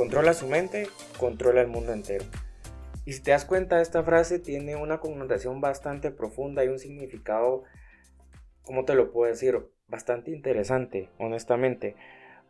controla 0.00 0.32
su 0.32 0.46
mente, 0.46 0.88
controla 1.18 1.60
el 1.60 1.66
mundo 1.66 1.92
entero. 1.92 2.24
Y 3.04 3.12
si 3.12 3.22
te 3.22 3.32
das 3.32 3.44
cuenta, 3.44 3.82
esta 3.82 4.02
frase 4.02 4.38
tiene 4.38 4.74
una 4.74 4.98
connotación 4.98 5.60
bastante 5.60 6.10
profunda 6.10 6.64
y 6.64 6.68
un 6.68 6.78
significado, 6.78 7.64
¿cómo 8.62 8.86
te 8.86 8.94
lo 8.94 9.12
puedo 9.12 9.30
decir? 9.30 9.58
Bastante 9.88 10.30
interesante, 10.30 11.10
honestamente. 11.18 11.96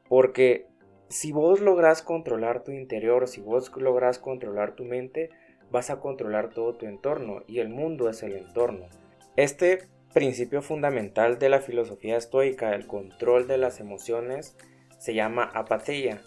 Porque 0.09 0.69
si 1.09 1.33
vos 1.33 1.59
logras 1.59 2.02
controlar 2.02 2.62
tu 2.62 2.70
interior, 2.70 3.27
si 3.27 3.41
vos 3.41 3.73
logras 3.77 4.20
controlar 4.20 4.77
tu 4.77 4.84
mente, 4.84 5.30
vas 5.73 5.91
a 5.91 5.98
controlar 5.98 6.51
todo 6.51 6.77
tu 6.77 6.87
entorno 6.87 7.42
y 7.48 7.59
el 7.59 7.69
mundo 7.69 8.09
es 8.09 8.23
el 8.23 8.37
entorno. 8.37 8.87
Este 9.34 9.89
principio 10.14 10.62
fundamental 10.62 11.41
de 11.41 11.48
la 11.48 11.59
filosofía 11.59 12.17
estoica, 12.17 12.77
el 12.77 12.87
control 12.87 13.48
de 13.48 13.59
las 13.59 13.80
emociones, 13.80 14.56
se 14.98 15.14
llama 15.14 15.51
apatía 15.53 16.20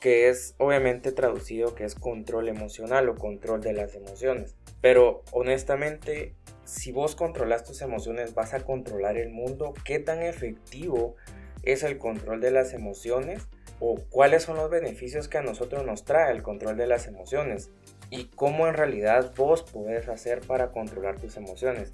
que 0.00 0.28
es 0.28 0.54
obviamente 0.58 1.12
traducido 1.12 1.74
que 1.74 1.84
es 1.84 1.94
control 1.94 2.48
emocional 2.48 3.08
o 3.08 3.16
control 3.16 3.60
de 3.60 3.72
las 3.72 3.94
emociones. 3.94 4.54
Pero 4.80 5.22
honestamente, 5.32 6.34
si 6.64 6.92
vos 6.92 7.14
controlas 7.14 7.64
tus 7.64 7.80
emociones, 7.80 8.34
vas 8.34 8.54
a 8.54 8.60
controlar 8.60 9.16
el 9.16 9.30
mundo. 9.30 9.72
¿Qué 9.84 9.98
tan 9.98 10.22
efectivo 10.22 11.16
es 11.62 11.82
el 11.82 11.98
control 11.98 12.40
de 12.40 12.50
las 12.50 12.74
emociones? 12.74 13.48
¿O 13.78 13.96
cuáles 14.10 14.44
son 14.44 14.56
los 14.56 14.70
beneficios 14.70 15.28
que 15.28 15.38
a 15.38 15.42
nosotros 15.42 15.84
nos 15.84 16.04
trae 16.04 16.32
el 16.32 16.42
control 16.42 16.76
de 16.76 16.86
las 16.86 17.06
emociones? 17.06 17.70
¿Y 18.10 18.26
cómo 18.26 18.66
en 18.66 18.74
realidad 18.74 19.32
vos 19.36 19.62
podés 19.62 20.08
hacer 20.08 20.40
para 20.40 20.70
controlar 20.70 21.18
tus 21.18 21.36
emociones? 21.36 21.92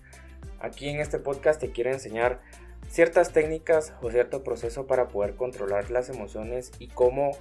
Aquí 0.60 0.88
en 0.88 1.00
este 1.00 1.18
podcast 1.18 1.60
te 1.60 1.72
quiero 1.72 1.90
enseñar 1.90 2.40
ciertas 2.88 3.32
técnicas 3.32 3.94
o 4.02 4.10
cierto 4.10 4.44
proceso 4.44 4.86
para 4.86 5.08
poder 5.08 5.34
controlar 5.34 5.90
las 5.90 6.08
emociones 6.08 6.72
y 6.78 6.88
cómo 6.88 7.32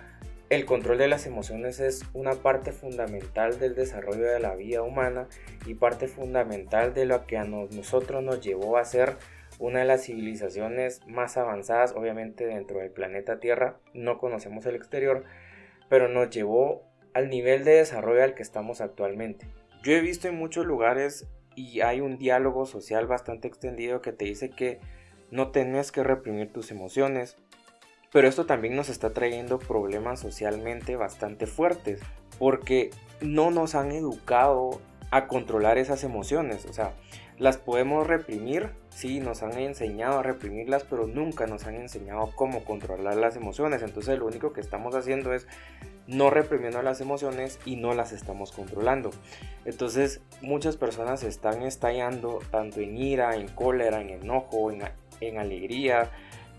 el 0.52 0.66
control 0.66 0.98
de 0.98 1.08
las 1.08 1.26
emociones 1.28 1.80
es 1.80 2.04
una 2.12 2.34
parte 2.34 2.74
fundamental 2.74 3.58
del 3.58 3.74
desarrollo 3.74 4.26
de 4.26 4.42
la 4.42 4.54
vida 4.54 4.82
humana 4.82 5.30
y 5.66 5.76
parte 5.76 6.10
fundamental 6.10 6.94
de 6.94 7.06
lo 7.06 7.26
que 7.26 7.38
a 7.38 7.46
nosotros 7.46 8.22
nos 8.22 8.42
llevó 8.42 8.76
a 8.76 8.84
ser 8.84 9.16
una 9.60 9.80
de 9.80 9.86
las 9.86 10.04
civilizaciones 10.04 11.08
más 11.08 11.38
avanzadas, 11.38 11.94
obviamente 11.94 12.46
dentro 12.46 12.80
del 12.80 12.92
planeta 12.92 13.40
Tierra, 13.40 13.78
no 13.94 14.18
conocemos 14.18 14.66
el 14.66 14.76
exterior, 14.76 15.24
pero 15.88 16.10
nos 16.10 16.30
llevó 16.30 16.84
al 17.14 17.30
nivel 17.30 17.64
de 17.64 17.76
desarrollo 17.76 18.22
al 18.22 18.36
que 18.36 18.44
estamos 18.44 18.82
actualmente. 18.82 19.48
Yo 19.84 19.94
he 19.94 20.02
visto 20.02 20.28
en 20.28 20.36
muchos 20.36 20.66
lugares 20.66 21.30
y 21.56 21.80
hay 21.80 22.02
un 22.02 22.18
diálogo 22.18 22.66
social 22.66 23.08
bastante 23.08 23.48
extendido 23.48 24.02
que 24.02 24.12
te 24.12 24.26
dice 24.26 24.50
que 24.50 24.82
no 25.30 25.52
tenés 25.52 25.94
que 25.94 26.04
reprimir 26.04 26.52
tus 26.52 26.72
emociones, 26.72 27.38
pero 28.12 28.28
esto 28.28 28.46
también 28.46 28.76
nos 28.76 28.90
está 28.90 29.12
trayendo 29.14 29.58
problemas 29.60 30.20
socialmente 30.20 30.96
bastante 30.96 31.48
fuertes, 31.48 32.02
porque 32.38 32.90
no 33.22 33.52
nos 33.52 33.76
han 33.76 33.92
educado 33.92 34.82
a 35.12 35.28
controlar 35.28 35.78
esas 35.78 36.04
emociones. 36.04 36.66
O 36.66 36.74
sea, 36.74 36.94
las 37.38 37.58
podemos 37.58 38.06
reprimir, 38.06 38.70
sí, 38.90 39.20
nos 39.20 39.44
han 39.44 39.58
enseñado 39.58 40.20
a 40.20 40.24
reprimirlas, 40.24 40.84
pero 40.84 41.08
nunca 41.08 41.48
nos 41.48 41.66
han 41.66 41.76
enseñado 41.76 42.32
cómo 42.36 42.64
controlar 42.64 43.16
las 43.16 43.36
emociones. 43.36 43.82
Entonces 43.82 44.20
lo 44.20 44.28
único 44.28 44.54
que 44.54 44.62
estamos 44.62 44.94
haciendo 44.94 45.34
es 45.34 45.48
no 46.06 46.30
reprimiendo 46.30 46.82
las 46.82 47.02
emociones 47.02 47.60
y 47.66 47.78
no 47.78 47.94
las 47.94 48.12
estamos 48.12 48.52
controlando. 48.52 49.12
Entonces 49.66 50.22
muchas 50.42 50.78
personas 50.78 51.24
están 51.24 51.62
estallando 51.62 52.40
tanto 52.52 52.80
en 52.80 52.98
ira, 52.98 53.36
en 53.36 53.48
cólera, 53.48 54.02
en 54.02 54.10
enojo, 54.10 54.72
en, 54.72 54.84
en 55.20 55.38
alegría, 55.38 56.12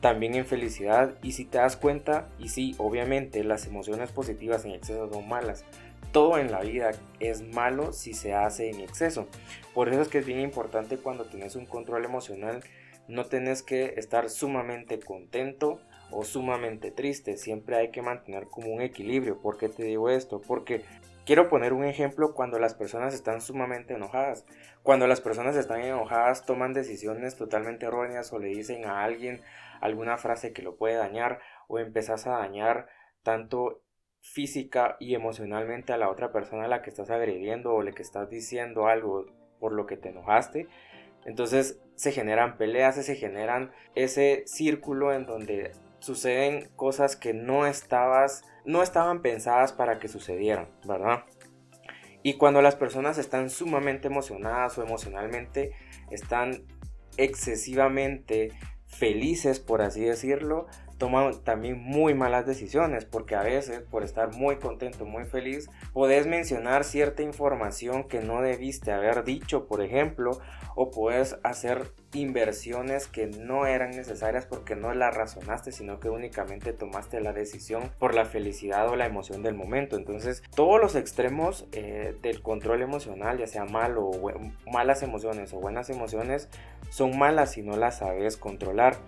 también 0.02 0.34
en 0.34 0.44
felicidad 0.44 1.14
y 1.22 1.32
si 1.32 1.44
te 1.44 1.58
das 1.58 1.76
cuenta, 1.76 2.28
y 2.36 2.48
sí, 2.48 2.74
obviamente 2.78 3.44
las 3.44 3.66
emociones 3.68 4.10
positivas 4.10 4.64
en 4.64 4.72
exceso 4.72 5.08
son 5.10 5.28
malas, 5.28 5.64
todo 6.10 6.38
en 6.38 6.50
la 6.50 6.60
vida 6.60 6.90
es 7.20 7.42
malo 7.54 7.92
si 7.92 8.12
se 8.12 8.34
hace 8.34 8.68
en 8.68 8.80
exceso. 8.80 9.28
Por 9.72 9.88
eso 9.88 10.02
es 10.02 10.08
que 10.08 10.18
es 10.18 10.26
bien 10.26 10.40
importante 10.40 10.98
cuando 10.98 11.26
tienes 11.26 11.54
un 11.54 11.66
control 11.66 12.04
emocional, 12.04 12.64
no 13.06 13.26
tienes 13.26 13.62
que 13.62 13.94
estar 13.96 14.28
sumamente 14.28 14.98
contento 14.98 15.80
o 16.10 16.24
sumamente 16.24 16.90
triste, 16.90 17.36
siempre 17.36 17.76
hay 17.76 17.92
que 17.92 18.02
mantener 18.02 18.48
como 18.48 18.74
un 18.74 18.82
equilibrio. 18.82 19.40
¿Por 19.40 19.56
qué 19.56 19.68
te 19.68 19.84
digo 19.84 20.10
esto? 20.10 20.40
Porque 20.40 20.82
quiero 21.24 21.48
poner 21.48 21.72
un 21.72 21.84
ejemplo 21.84 22.34
cuando 22.34 22.58
las 22.58 22.74
personas 22.74 23.14
están 23.14 23.40
sumamente 23.40 23.94
enojadas. 23.94 24.44
Cuando 24.82 25.06
las 25.06 25.20
personas 25.20 25.54
están 25.54 25.80
enojadas 25.80 26.44
toman 26.44 26.72
decisiones 26.72 27.36
totalmente 27.36 27.86
erróneas 27.86 28.32
o 28.32 28.40
le 28.40 28.48
dicen 28.48 28.84
a 28.84 29.04
alguien 29.04 29.40
alguna 29.82 30.16
frase 30.16 30.52
que 30.52 30.62
lo 30.62 30.76
puede 30.76 30.94
dañar 30.94 31.40
o 31.68 31.78
empezás 31.78 32.26
a 32.26 32.38
dañar 32.38 32.88
tanto 33.22 33.82
física 34.20 34.96
y 35.00 35.14
emocionalmente 35.14 35.92
a 35.92 35.98
la 35.98 36.08
otra 36.08 36.32
persona 36.32 36.64
a 36.64 36.68
la 36.68 36.80
que 36.80 36.90
estás 36.90 37.10
agrediendo 37.10 37.74
o 37.74 37.82
le 37.82 37.92
que 37.92 38.02
estás 38.02 38.30
diciendo 38.30 38.86
algo 38.86 39.26
por 39.58 39.72
lo 39.72 39.86
que 39.86 39.96
te 39.96 40.08
enojaste. 40.08 40.68
Entonces 41.24 41.80
se 41.96 42.12
generan 42.12 42.56
peleas, 42.56 42.94
se 42.94 43.16
generan 43.16 43.72
ese 43.94 44.44
círculo 44.46 45.12
en 45.12 45.26
donde 45.26 45.72
suceden 45.98 46.68
cosas 46.74 47.16
que 47.16 47.34
no 47.34 47.66
estabas 47.66 48.44
no 48.64 48.82
estaban 48.82 49.22
pensadas 49.22 49.72
para 49.72 49.98
que 49.98 50.08
sucedieran, 50.08 50.68
¿verdad? 50.86 51.24
Y 52.22 52.34
cuando 52.34 52.62
las 52.62 52.76
personas 52.76 53.18
están 53.18 53.50
sumamente 53.50 54.06
emocionadas 54.06 54.78
o 54.78 54.82
emocionalmente 54.82 55.72
están 56.10 56.64
excesivamente 57.16 58.52
felices, 58.92 59.58
por 59.58 59.82
así 59.82 60.02
decirlo, 60.02 60.66
toman 61.02 61.34
también 61.42 61.82
muy 61.82 62.14
malas 62.14 62.46
decisiones, 62.46 63.04
porque 63.04 63.34
a 63.34 63.42
veces 63.42 63.80
por 63.80 64.04
estar 64.04 64.32
muy 64.36 64.58
contento, 64.58 65.04
muy 65.04 65.24
feliz, 65.24 65.68
podés 65.92 66.28
mencionar 66.28 66.84
cierta 66.84 67.24
información 67.24 68.04
que 68.04 68.20
no 68.20 68.40
debiste 68.40 68.92
haber 68.92 69.24
dicho, 69.24 69.66
por 69.66 69.82
ejemplo, 69.82 70.38
o 70.76 70.92
puedes 70.92 71.40
hacer 71.42 71.90
inversiones 72.12 73.08
que 73.08 73.26
no 73.26 73.66
eran 73.66 73.90
necesarias 73.90 74.46
porque 74.46 74.76
no 74.76 74.94
las 74.94 75.12
razonaste, 75.12 75.72
sino 75.72 75.98
que 75.98 76.08
únicamente 76.08 76.72
tomaste 76.72 77.20
la 77.20 77.32
decisión 77.32 77.90
por 77.98 78.14
la 78.14 78.24
felicidad 78.24 78.88
o 78.88 78.94
la 78.94 79.06
emoción 79.06 79.42
del 79.42 79.56
momento. 79.56 79.96
Entonces, 79.96 80.44
todos 80.54 80.80
los 80.80 80.94
extremos 80.94 81.66
eh, 81.72 82.14
del 82.22 82.42
control 82.42 82.80
emocional, 82.80 83.38
ya 83.38 83.48
sea 83.48 83.64
malo 83.64 84.04
o 84.04 84.32
malas 84.70 85.02
emociones 85.02 85.52
o 85.52 85.58
buenas 85.58 85.90
emociones, 85.90 86.48
son 86.90 87.18
malas 87.18 87.50
si 87.50 87.62
no 87.62 87.76
las 87.76 87.98
sabes 87.98 88.36
controlar. 88.36 88.98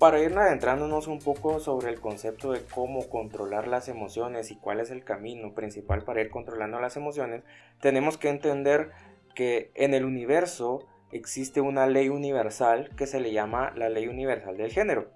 Para 0.00 0.18
ir 0.22 0.32
adentrándonos 0.32 1.08
un 1.08 1.18
poco 1.18 1.60
sobre 1.60 1.90
el 1.90 2.00
concepto 2.00 2.52
de 2.52 2.62
cómo 2.62 3.10
controlar 3.10 3.68
las 3.68 3.86
emociones 3.86 4.50
y 4.50 4.56
cuál 4.56 4.80
es 4.80 4.90
el 4.90 5.04
camino 5.04 5.52
principal 5.52 6.04
para 6.04 6.22
ir 6.22 6.30
controlando 6.30 6.80
las 6.80 6.96
emociones, 6.96 7.42
tenemos 7.82 8.16
que 8.16 8.30
entender 8.30 8.92
que 9.34 9.70
en 9.74 9.92
el 9.92 10.06
universo 10.06 10.88
existe 11.12 11.60
una 11.60 11.86
ley 11.86 12.08
universal 12.08 12.88
que 12.96 13.06
se 13.06 13.20
le 13.20 13.30
llama 13.30 13.74
la 13.76 13.90
ley 13.90 14.06
universal 14.06 14.56
del 14.56 14.72
género. 14.72 15.10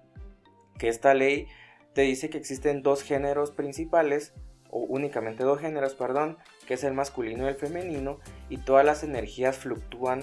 Que 0.77 0.89
esta 0.89 1.15
ley 1.15 1.47
te 1.93 2.03
dice 2.03 2.29
que 2.29 2.37
existen 2.37 2.83
dos 2.83 3.01
géneros 3.01 3.49
principales, 3.49 4.35
o 4.69 4.81
únicamente 4.81 5.43
dos 5.43 5.59
géneros, 5.59 5.95
perdón, 5.95 6.37
que 6.67 6.75
es 6.75 6.83
el 6.83 6.93
masculino 6.93 7.45
y 7.45 7.47
el 7.47 7.55
femenino, 7.55 8.19
y 8.49 8.57
todas 8.57 8.85
las 8.85 9.03
energías 9.03 9.57
fluctúan 9.57 10.21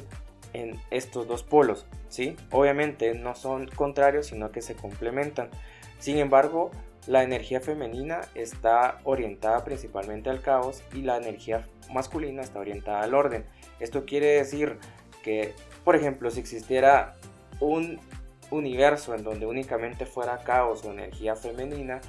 en 0.52 0.78
estos 0.90 1.26
dos 1.26 1.42
polos, 1.42 1.86
¿sí? 2.08 2.36
Obviamente 2.50 3.14
no 3.14 3.34
son 3.34 3.66
contrarios, 3.68 4.26
sino 4.26 4.50
que 4.52 4.62
se 4.62 4.74
complementan. 4.74 5.50
Sin 5.98 6.18
embargo, 6.18 6.70
la 7.06 7.22
energía 7.22 7.60
femenina 7.60 8.20
está 8.34 9.00
orientada 9.04 9.64
principalmente 9.64 10.30
al 10.30 10.40
caos 10.40 10.82
y 10.92 11.02
la 11.02 11.16
energía 11.16 11.66
masculina 11.92 12.42
está 12.42 12.60
orientada 12.60 13.02
al 13.02 13.14
orden. 13.14 13.44
Esto 13.80 14.04
quiere 14.04 14.26
decir 14.34 14.78
que, 15.22 15.54
por 15.84 15.96
ejemplo, 15.96 16.30
si 16.30 16.40
existiera 16.40 17.14
un 17.60 18.00
universo 18.50 19.14
en 19.14 19.24
donde 19.24 19.46
únicamente 19.46 20.06
fuera 20.06 20.38
caos 20.38 20.84
o 20.84 20.92
energía 20.92 21.34
femenina, 21.34 22.00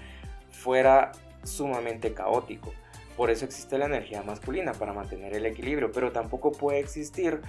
fuera 0.52 1.12
sumamente 1.44 2.14
caótico. 2.14 2.74
Por 3.18 3.30
eso 3.30 3.46
existe 3.46 3.78
la 3.78 3.86
energía 3.86 4.24
masculina, 4.24 4.74
para 4.74 4.94
mantener 4.94 5.36
el 5.36 5.46
equilibrio, 5.46 5.92
pero 5.92 6.12
tampoco 6.12 6.52
puede 6.52 6.80
existir 6.80 7.42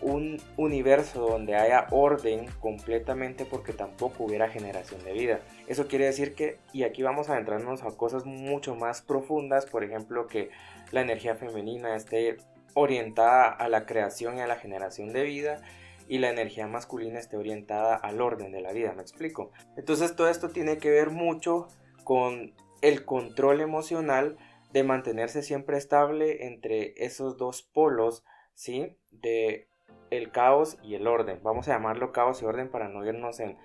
un 0.00 0.40
universo 0.56 1.20
donde 1.20 1.56
haya 1.56 1.86
orden 1.90 2.46
completamente 2.60 3.44
porque 3.44 3.72
tampoco 3.72 4.24
hubiera 4.24 4.48
generación 4.48 5.02
de 5.04 5.12
vida. 5.12 5.40
Eso 5.66 5.88
quiere 5.88 6.06
decir 6.06 6.34
que, 6.34 6.58
y 6.72 6.84
aquí 6.84 7.02
vamos 7.02 7.28
a 7.28 7.34
adentrarnos 7.34 7.82
a 7.82 7.96
cosas 7.96 8.24
mucho 8.24 8.74
más 8.74 9.02
profundas, 9.02 9.66
por 9.66 9.84
ejemplo, 9.84 10.26
que 10.26 10.50
la 10.92 11.00
energía 11.00 11.34
femenina 11.34 11.96
esté 11.96 12.36
orientada 12.74 13.44
a 13.48 13.68
la 13.68 13.86
creación 13.86 14.38
y 14.38 14.40
a 14.40 14.46
la 14.46 14.56
generación 14.56 15.12
de 15.12 15.24
vida 15.24 15.62
y 16.08 16.18
la 16.18 16.30
energía 16.30 16.66
masculina 16.66 17.18
esté 17.18 17.36
orientada 17.36 17.94
al 17.94 18.20
orden 18.20 18.52
de 18.52 18.62
la 18.62 18.72
vida, 18.72 18.92
me 18.94 19.02
explico. 19.02 19.52
Entonces 19.76 20.16
todo 20.16 20.28
esto 20.28 20.50
tiene 20.50 20.78
que 20.78 20.90
ver 20.90 21.10
mucho 21.10 21.68
con 22.04 22.54
el 22.80 23.04
control 23.04 23.60
emocional 23.60 24.36
de 24.72 24.84
mantenerse 24.84 25.42
siempre 25.42 25.76
estable 25.76 26.46
entre 26.46 26.94
esos 26.96 27.36
dos 27.36 27.62
polos, 27.62 28.24
¿sí? 28.54 28.96
De 29.10 29.67
el 30.10 30.30
caos 30.30 30.78
y 30.82 30.94
el 30.94 31.06
orden. 31.06 31.40
Vamos 31.42 31.68
a 31.68 31.72
llamarlo 31.72 32.12
caos 32.12 32.42
y 32.42 32.44
orden 32.44 32.70
para 32.70 32.88
no 32.88 33.04
irnos 33.04 33.40
en 33.40 33.56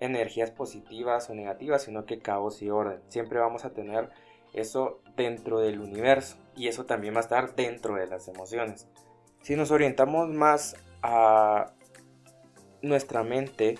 energías 0.00 0.50
positivas 0.50 1.30
o 1.30 1.34
negativas, 1.34 1.82
sino 1.82 2.04
que 2.04 2.18
caos 2.18 2.62
y 2.62 2.70
orden. 2.70 3.00
Siempre 3.08 3.38
vamos 3.38 3.64
a 3.64 3.72
tener 3.72 4.10
eso 4.52 5.00
dentro 5.16 5.60
del 5.60 5.80
universo 5.80 6.36
y 6.54 6.68
eso 6.68 6.86
también 6.86 7.14
va 7.14 7.18
a 7.18 7.22
estar 7.22 7.54
dentro 7.54 7.94
de 7.94 8.06
las 8.06 8.28
emociones. 8.28 8.88
Si 9.42 9.56
nos 9.56 9.70
orientamos 9.70 10.28
más 10.28 10.76
a 11.02 11.72
nuestra 12.82 13.22
mente, 13.22 13.78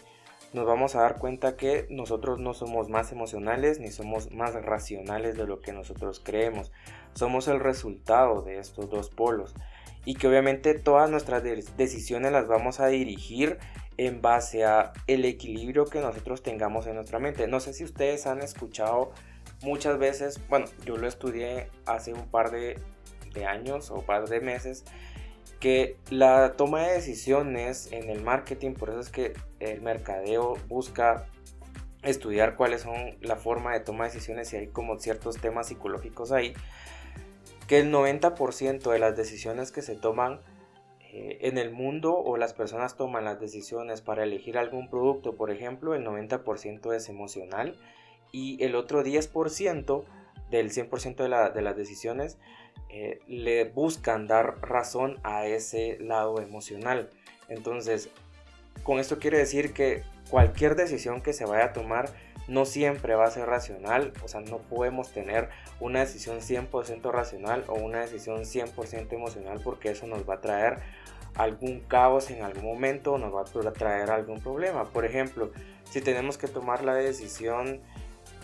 nos 0.52 0.66
vamos 0.66 0.94
a 0.94 1.00
dar 1.00 1.18
cuenta 1.18 1.56
que 1.56 1.86
nosotros 1.90 2.38
no 2.38 2.54
somos 2.54 2.88
más 2.88 3.12
emocionales 3.12 3.80
ni 3.80 3.90
somos 3.90 4.32
más 4.32 4.54
racionales 4.54 5.36
de 5.36 5.46
lo 5.46 5.60
que 5.60 5.72
nosotros 5.72 6.20
creemos. 6.24 6.72
Somos 7.14 7.48
el 7.48 7.60
resultado 7.60 8.42
de 8.42 8.58
estos 8.58 8.88
dos 8.88 9.10
polos 9.10 9.54
y 10.06 10.14
que 10.14 10.28
obviamente 10.28 10.72
todas 10.72 11.10
nuestras 11.10 11.42
decisiones 11.76 12.32
las 12.32 12.46
vamos 12.46 12.80
a 12.80 12.86
dirigir 12.86 13.58
en 13.98 14.22
base 14.22 14.64
a 14.64 14.92
el 15.06 15.24
equilibrio 15.24 15.84
que 15.84 16.00
nosotros 16.00 16.42
tengamos 16.42 16.86
en 16.86 16.94
nuestra 16.94 17.18
mente. 17.18 17.46
No 17.48 17.60
sé 17.60 17.74
si 17.74 17.84
ustedes 17.84 18.26
han 18.26 18.40
escuchado 18.40 19.12
muchas 19.62 19.98
veces, 19.98 20.40
bueno, 20.48 20.66
yo 20.84 20.96
lo 20.96 21.08
estudié 21.08 21.70
hace 21.86 22.12
un 22.14 22.28
par 22.28 22.50
de, 22.50 22.80
años 23.46 23.90
o 23.90 23.96
un 23.96 24.06
par 24.06 24.30
de 24.30 24.40
meses 24.40 24.84
que 25.60 25.98
la 26.08 26.54
toma 26.56 26.86
de 26.86 26.94
decisiones 26.94 27.92
en 27.92 28.08
el 28.08 28.22
marketing, 28.22 28.72
por 28.72 28.88
eso 28.88 29.00
es 29.00 29.10
que 29.10 29.34
el 29.60 29.82
mercadeo 29.82 30.54
busca 30.68 31.26
estudiar 32.02 32.56
cuáles 32.56 32.80
son 32.80 33.18
la 33.20 33.36
forma 33.36 33.74
de 33.74 33.80
toma 33.80 34.04
de 34.04 34.12
decisiones 34.12 34.52
y 34.54 34.56
hay 34.56 34.66
como 34.68 34.98
ciertos 34.98 35.36
temas 35.36 35.66
psicológicos 35.66 36.32
ahí, 36.32 36.54
que 37.66 37.78
el 37.78 37.92
90% 37.92 38.90
de 38.90 38.98
las 38.98 39.16
decisiones 39.16 39.72
que 39.72 39.82
se 39.82 39.96
toman 39.96 40.40
eh, 41.00 41.38
en 41.42 41.58
el 41.58 41.72
mundo 41.72 42.16
o 42.16 42.36
las 42.36 42.52
personas 42.52 42.96
toman 42.96 43.24
las 43.24 43.40
decisiones 43.40 44.00
para 44.00 44.24
elegir 44.24 44.58
algún 44.58 44.88
producto, 44.88 45.36
por 45.36 45.50
ejemplo, 45.50 45.94
el 45.94 46.04
90% 46.04 46.94
es 46.94 47.08
emocional 47.08 47.76
y 48.32 48.62
el 48.62 48.74
otro 48.74 49.02
10% 49.02 50.04
del 50.50 50.70
100% 50.70 51.16
de, 51.16 51.54
de 51.54 51.62
las 51.62 51.76
decisiones 51.76 52.38
eh, 52.88 53.18
le 53.26 53.64
buscan 53.64 54.26
dar 54.26 54.60
razón 54.60 55.18
a 55.22 55.46
ese 55.46 55.98
lado 56.00 56.40
emocional. 56.40 57.10
Entonces, 57.48 58.10
con 58.84 58.98
esto 58.98 59.18
quiere 59.18 59.38
decir 59.38 59.72
que 59.72 60.02
cualquier 60.30 60.76
decisión 60.76 61.20
que 61.20 61.32
se 61.32 61.44
vaya 61.44 61.66
a 61.66 61.72
tomar 61.72 62.10
no 62.48 62.64
siempre 62.64 63.14
va 63.14 63.24
a 63.24 63.30
ser 63.30 63.46
racional, 63.46 64.12
o 64.22 64.28
sea, 64.28 64.40
no 64.40 64.58
podemos 64.58 65.10
tener 65.10 65.48
una 65.80 66.00
decisión 66.00 66.38
100% 66.38 67.10
racional 67.10 67.64
o 67.66 67.74
una 67.74 68.00
decisión 68.00 68.42
100% 68.42 69.12
emocional 69.12 69.60
porque 69.64 69.90
eso 69.90 70.06
nos 70.06 70.28
va 70.28 70.34
a 70.34 70.40
traer 70.40 70.78
algún 71.34 71.80
caos 71.80 72.30
en 72.30 72.42
algún 72.42 72.64
momento 72.64 73.14
o 73.14 73.18
nos 73.18 73.34
va 73.34 73.42
a 73.42 73.72
traer 73.72 74.10
algún 74.10 74.40
problema. 74.40 74.84
Por 74.84 75.04
ejemplo, 75.04 75.50
si 75.90 76.00
tenemos 76.00 76.38
que 76.38 76.48
tomar 76.48 76.84
la 76.84 76.94
decisión 76.94 77.80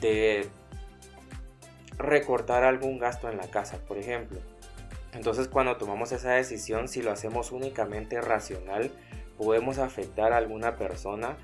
de 0.01 0.49
recortar 1.97 2.65
algún 2.65 2.99
gasto 2.99 3.31
en 3.31 3.37
la 3.37 3.47
casa, 3.49 3.79
por 3.87 3.99
ejemplo. 3.99 4.41
Entonces 5.13 5.49
cuando 5.49 5.77
tomamos 5.77 6.13
esa 6.13 6.33
decisión, 6.33 6.89
si 6.89 7.03
lo 7.03 7.13
hacemos 7.13 7.53
únicamente 7.53 8.21
racional, 8.21 8.91
podemos 9.39 9.79
afectar 9.79 10.33
a 10.33 10.39
alguna 10.39 10.77
persona 10.77 11.37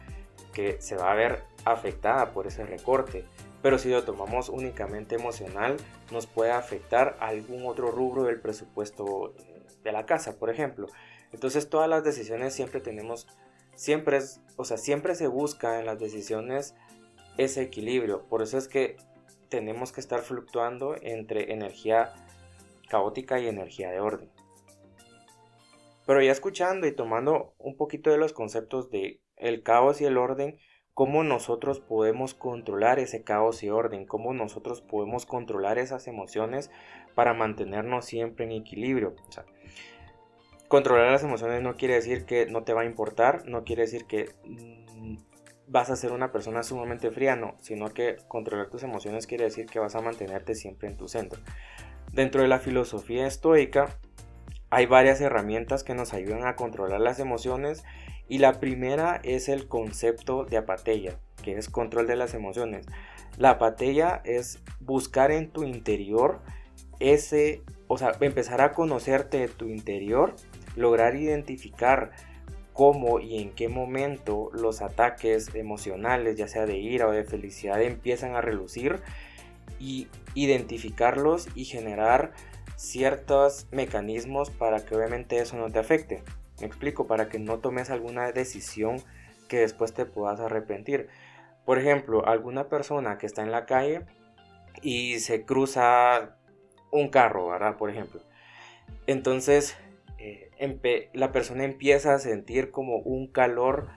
que 0.53 0.81
se 0.81 0.97
va 0.97 1.13
a 1.13 1.15
ver 1.15 1.45
afectada 1.65 2.33
por 2.33 2.47
ese 2.47 2.65
recorte. 2.65 3.25
Pero 3.63 3.79
si 3.79 3.91
lo 3.91 4.05
tomamos 4.05 4.49
únicamente 4.49 5.17
emocional, 5.17 5.77
nos 6.13 6.27
puede 6.27 6.53
afectar 6.53 7.17
algún 7.21 7.67
otro 7.67 7.91
rubro 7.91 8.25
del 8.25 8.41
presupuesto 8.41 9.35
de 9.83 9.93
la 9.93 10.07
casa, 10.07 10.39
por 10.39 10.51
ejemplo. 10.51 10.87
Entonces 11.33 11.69
todas 11.69 11.89
las 11.89 12.05
decisiones 12.05 12.55
siempre 12.55 12.81
tenemos, 12.81 13.27
siempre 13.75 14.19
es, 14.19 14.41
o 14.57 14.65
sea, 14.65 14.77
siempre 14.77 15.15
se 15.15 15.27
busca 15.27 15.79
en 15.81 15.87
las 15.87 15.99
decisiones 15.99 16.75
ese 17.37 17.63
equilibrio. 17.63 18.23
Por 18.29 18.43
eso 18.43 18.59
es 18.59 18.69
que 18.69 18.97
tenemos 19.49 19.93
que 19.93 20.01
estar 20.01 20.21
fluctuando 20.21 20.95
entre 21.01 21.53
energía 21.53 22.13
caótica 22.89 23.41
y 23.41 23.49
energía 23.49 23.91
de 23.91 24.01
orden. 24.01 24.31
Pero 26.07 26.23
ya 26.23 26.33
escuchando 26.33 26.87
y 26.87 26.93
tomando 26.93 27.55
un 27.59 27.77
poquito 27.77 28.11
de 28.11 28.17
los 28.17 28.33
conceptos 28.33 28.91
de 28.91 29.21
el 29.41 29.63
caos 29.63 30.01
y 30.01 30.05
el 30.05 30.19
orden, 30.19 30.59
cómo 30.95 31.23
nosotros 31.23 31.79
podemos 31.79 32.35
controlar 32.35 32.99
ese 32.99 33.23
caos 33.23 33.63
y 33.63 33.71
orden, 33.71 34.05
cómo 34.05 34.35
nosotros 34.35 34.81
podemos 34.81 35.27
controlar 35.27 35.79
esas 35.79 36.09
emociones 36.09 36.73
para 37.15 37.35
mantenernos 37.35 38.05
siempre 38.05 38.47
en 38.47 38.53
equilibrio. 38.53 39.15
controlar 40.67 41.13
las 41.13 41.23
emociones 41.23 41.63
no 41.63 41.77
quiere 41.77 41.95
decir 41.95 42.25
que 42.25 42.47
no 42.47 42.65
te 42.65 42.73
va 42.73 42.83
a 42.83 42.85
importar, 42.85 43.47
no 43.47 43.65
quiere 43.65 43.83
decir 43.83 44.07
que 44.07 44.31
mm, 44.45 45.17
vas 45.69 45.91
a 45.91 45.97
ser 45.97 46.13
una 46.13 46.33
persona 46.33 46.63
sumamente 46.63 47.11
fría, 47.11 47.37
no, 47.37 47.55
sino 47.61 47.91
que 47.91 48.17
controlar 48.27 48.69
tus 48.69 48.83
emociones 48.83 49.27
quiere 49.27 49.45
decir 49.45 49.67
que 49.67 49.79
vas 49.79 49.95
a 49.95 50.01
mantenerte 50.01 50.55
siempre 50.55 50.89
en 50.89 50.97
tu 50.97 51.09
centro. 51.09 51.41
Dentro 52.13 52.43
de 52.43 52.49
la 52.49 52.59
filosofía 52.59 53.27
estoica 53.27 53.99
hay 54.71 54.87
varias 54.87 55.21
herramientas 55.21 55.85
que 55.85 55.95
nos 55.95 56.13
ayudan 56.13 56.47
a 56.47 56.57
controlar 56.57 57.01
las 57.01 57.19
emociones 57.21 57.85
y 58.29 58.39
la 58.39 58.61
primera 58.61 59.21
es 59.25 59.49
el 59.49 59.69
concepto 59.69 60.45
de 60.45 60.59
apatía, 60.59 61.19
que 61.43 61.57
es 61.57 61.69
control 61.69 62.07
de 62.07 62.17
las 62.17 62.35
emociones. 62.35 62.87
La 63.39 63.51
apatía 63.51 64.21
es 64.25 64.63
buscar 64.81 65.31
en 65.31 65.51
tu 65.51 65.65
interior 65.65 66.41
ese, 67.01 67.63
o 67.87 67.97
sea, 67.97 68.13
empezar 68.21 68.61
a 68.61 68.73
conocerte 68.73 69.39
de 69.39 69.49
tu 69.49 69.67
interior, 69.67 70.35
lograr 70.77 71.17
identificar 71.17 72.11
cómo 72.75 73.19
y 73.19 73.43
en 73.43 73.51
qué 73.51 73.69
momento 73.69 74.51
los 74.53 74.83
ataques 74.83 75.55
emocionales, 75.55 76.37
ya 76.37 76.47
sea 76.47 76.67
de 76.67 76.77
ira 76.79 77.09
o 77.09 77.13
de 77.13 77.25
felicidad, 77.25 77.83
empiezan 77.83 78.37
a 78.37 78.41
relucir 78.41 79.01
y 79.81 80.09
identificarlos 80.35 81.49
y 81.55 81.65
generar 81.65 82.33
ciertos 82.79 83.67
mecanismos 83.73 84.51
para 84.51 84.85
que 84.85 84.95
obviamente 84.95 85.41
eso 85.41 85.57
no 85.57 85.69
te 85.69 85.81
afecte. 85.81 86.23
Me 86.61 86.67
explico, 86.67 87.09
para 87.09 87.29
que 87.29 87.41
no 87.41 87.59
tomes 87.59 87.91
alguna 87.91 88.31
decisión 88.31 89.03
que 89.49 89.59
después 89.59 89.93
te 89.93 90.07
puedas 90.07 90.39
arrepentir. 90.39 91.09
Por 91.65 91.79
ejemplo, 91.79 92.27
alguna 92.27 92.69
persona 92.69 93.19
que 93.19 93.27
está 93.27 93.43
en 93.43 93.51
la 93.51 93.67
calle 93.67 94.07
y 94.81 95.19
se 95.19 95.45
cruza 95.45 96.37
un 96.93 97.09
carro, 97.09 97.49
¿verdad? 97.49 97.77
Por 97.77 97.91
ejemplo. 97.91 98.21
Entonces 99.09 99.77
eh, 100.19 100.51
la 101.15 101.33
persona 101.33 101.65
empieza 101.65 102.15
a 102.15 102.19
sentir 102.21 102.71
como 102.71 102.99
un 102.99 103.27
calor 103.27 103.89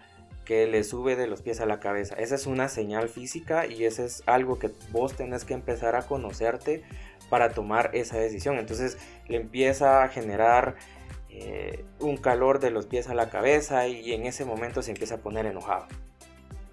que 0.44 0.66
le 0.66 0.84
sube 0.84 1.16
de 1.16 1.28
los 1.28 1.44
pies 1.44 1.62
a 1.62 1.68
la 1.68 1.80
cabeza. 1.80 2.16
Esa 2.16 2.34
es 2.34 2.48
una 2.48 2.68
señal 2.68 3.10
física 3.10 3.68
y 3.68 3.86
ese 3.86 4.06
es 4.06 4.24
algo 4.26 4.58
que 4.58 4.72
vos 4.92 5.16
tenés 5.16 5.46
que 5.46 5.54
empezar 5.54 5.96
a 5.96 6.08
conocerte 6.08 6.84
para 7.32 7.54
tomar 7.54 7.90
esa 7.94 8.20
decisión. 8.20 8.60
Entonces 8.60 9.00
le 9.28 9.38
empieza 9.38 10.04
a 10.04 10.10
generar 10.10 10.76
eh, 11.30 11.86
un 12.00 12.18
calor 12.18 12.60
de 12.60 12.72
los 12.72 12.86
pies 12.86 13.08
a 13.08 13.16
la 13.16 13.30
cabeza 13.30 13.88
y 13.88 14.12
en 14.12 14.26
ese 14.26 14.44
momento 14.44 14.84
se 14.84 14.92
empieza 14.92 15.16
a 15.16 15.18
poner 15.20 15.46
enojado. 15.46 15.88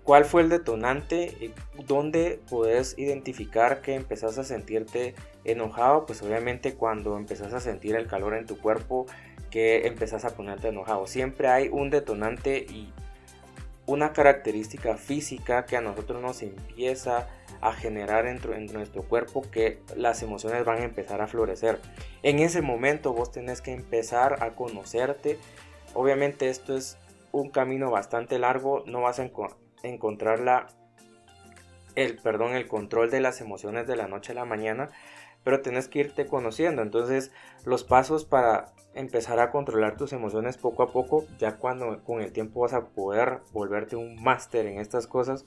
¿Cuál 0.02 0.24
fue 0.24 0.42
el 0.42 0.48
detonante? 0.48 1.52
¿Dónde 1.86 2.40
puedes 2.50 2.98
identificar 2.98 3.82
que 3.82 3.94
empezás 3.94 4.38
a 4.38 4.42
sentirte 4.42 5.14
enojado? 5.44 6.06
Pues 6.06 6.22
obviamente 6.22 6.74
cuando 6.74 7.16
empezás 7.16 7.52
a 7.52 7.60
sentir 7.60 7.94
el 7.94 8.08
calor 8.08 8.34
en 8.34 8.46
tu 8.46 8.58
cuerpo, 8.58 9.06
que 9.50 9.86
empezás 9.86 10.24
a 10.24 10.30
ponerte 10.30 10.68
enojado. 10.68 11.06
Siempre 11.06 11.48
hay 11.48 11.68
un 11.68 11.90
detonante 11.90 12.66
y 12.68 12.92
una 13.86 14.12
característica 14.12 14.96
física 14.96 15.66
que 15.66 15.76
a 15.76 15.82
nosotros 15.82 16.20
nos 16.20 16.42
empieza 16.42 17.28
a 17.60 17.72
generar 17.72 18.26
en, 18.26 18.40
nuestro 18.72 19.02
cuerpo 19.02 19.42
que 19.42 19.80
las 19.96 20.22
emociones 20.22 20.64
van 20.64 20.78
a 20.78 20.84
empezar 20.84 21.20
a 21.20 21.26
florecer. 21.26 21.80
En 22.22 22.38
ese 22.38 22.62
momento 22.62 23.12
vos 23.12 23.30
tenés 23.30 23.60
que 23.60 23.72
empezar 23.72 24.42
a 24.42 24.54
conocerte. 24.54 25.38
Obviamente 25.94 26.48
esto 26.48 26.76
es 26.76 26.98
un 27.32 27.50
camino 27.50 27.90
bastante 27.90 28.38
largo, 28.38 28.84
no 28.86 29.02
vas 29.02 29.20
a 29.20 29.30
encontrar 29.82 30.40
la, 30.40 30.68
el, 31.94 32.16
perdón, 32.16 32.54
el 32.54 32.68
control 32.68 33.10
de 33.10 33.20
las 33.20 33.40
emociones 33.40 33.86
de 33.86 33.96
la 33.96 34.06
noche 34.06 34.32
a 34.32 34.36
la 34.36 34.44
mañana, 34.44 34.90
pero 35.44 35.60
tienes 35.60 35.88
que 35.88 36.00
irte 36.00 36.26
conociendo. 36.26 36.82
Entonces, 36.82 37.32
los 37.64 37.84
pasos 37.84 38.24
para 38.24 38.72
empezar 38.94 39.38
a 39.38 39.50
controlar 39.50 39.96
tus 39.96 40.12
emociones 40.12 40.56
poco 40.58 40.82
a 40.82 40.92
poco, 40.92 41.24
ya 41.38 41.56
cuando 41.56 42.02
con 42.02 42.20
el 42.20 42.32
tiempo 42.32 42.60
vas 42.60 42.72
a 42.72 42.86
poder 42.86 43.40
volverte 43.52 43.96
un 43.96 44.22
máster 44.22 44.66
en 44.66 44.78
estas 44.78 45.06
cosas, 45.06 45.44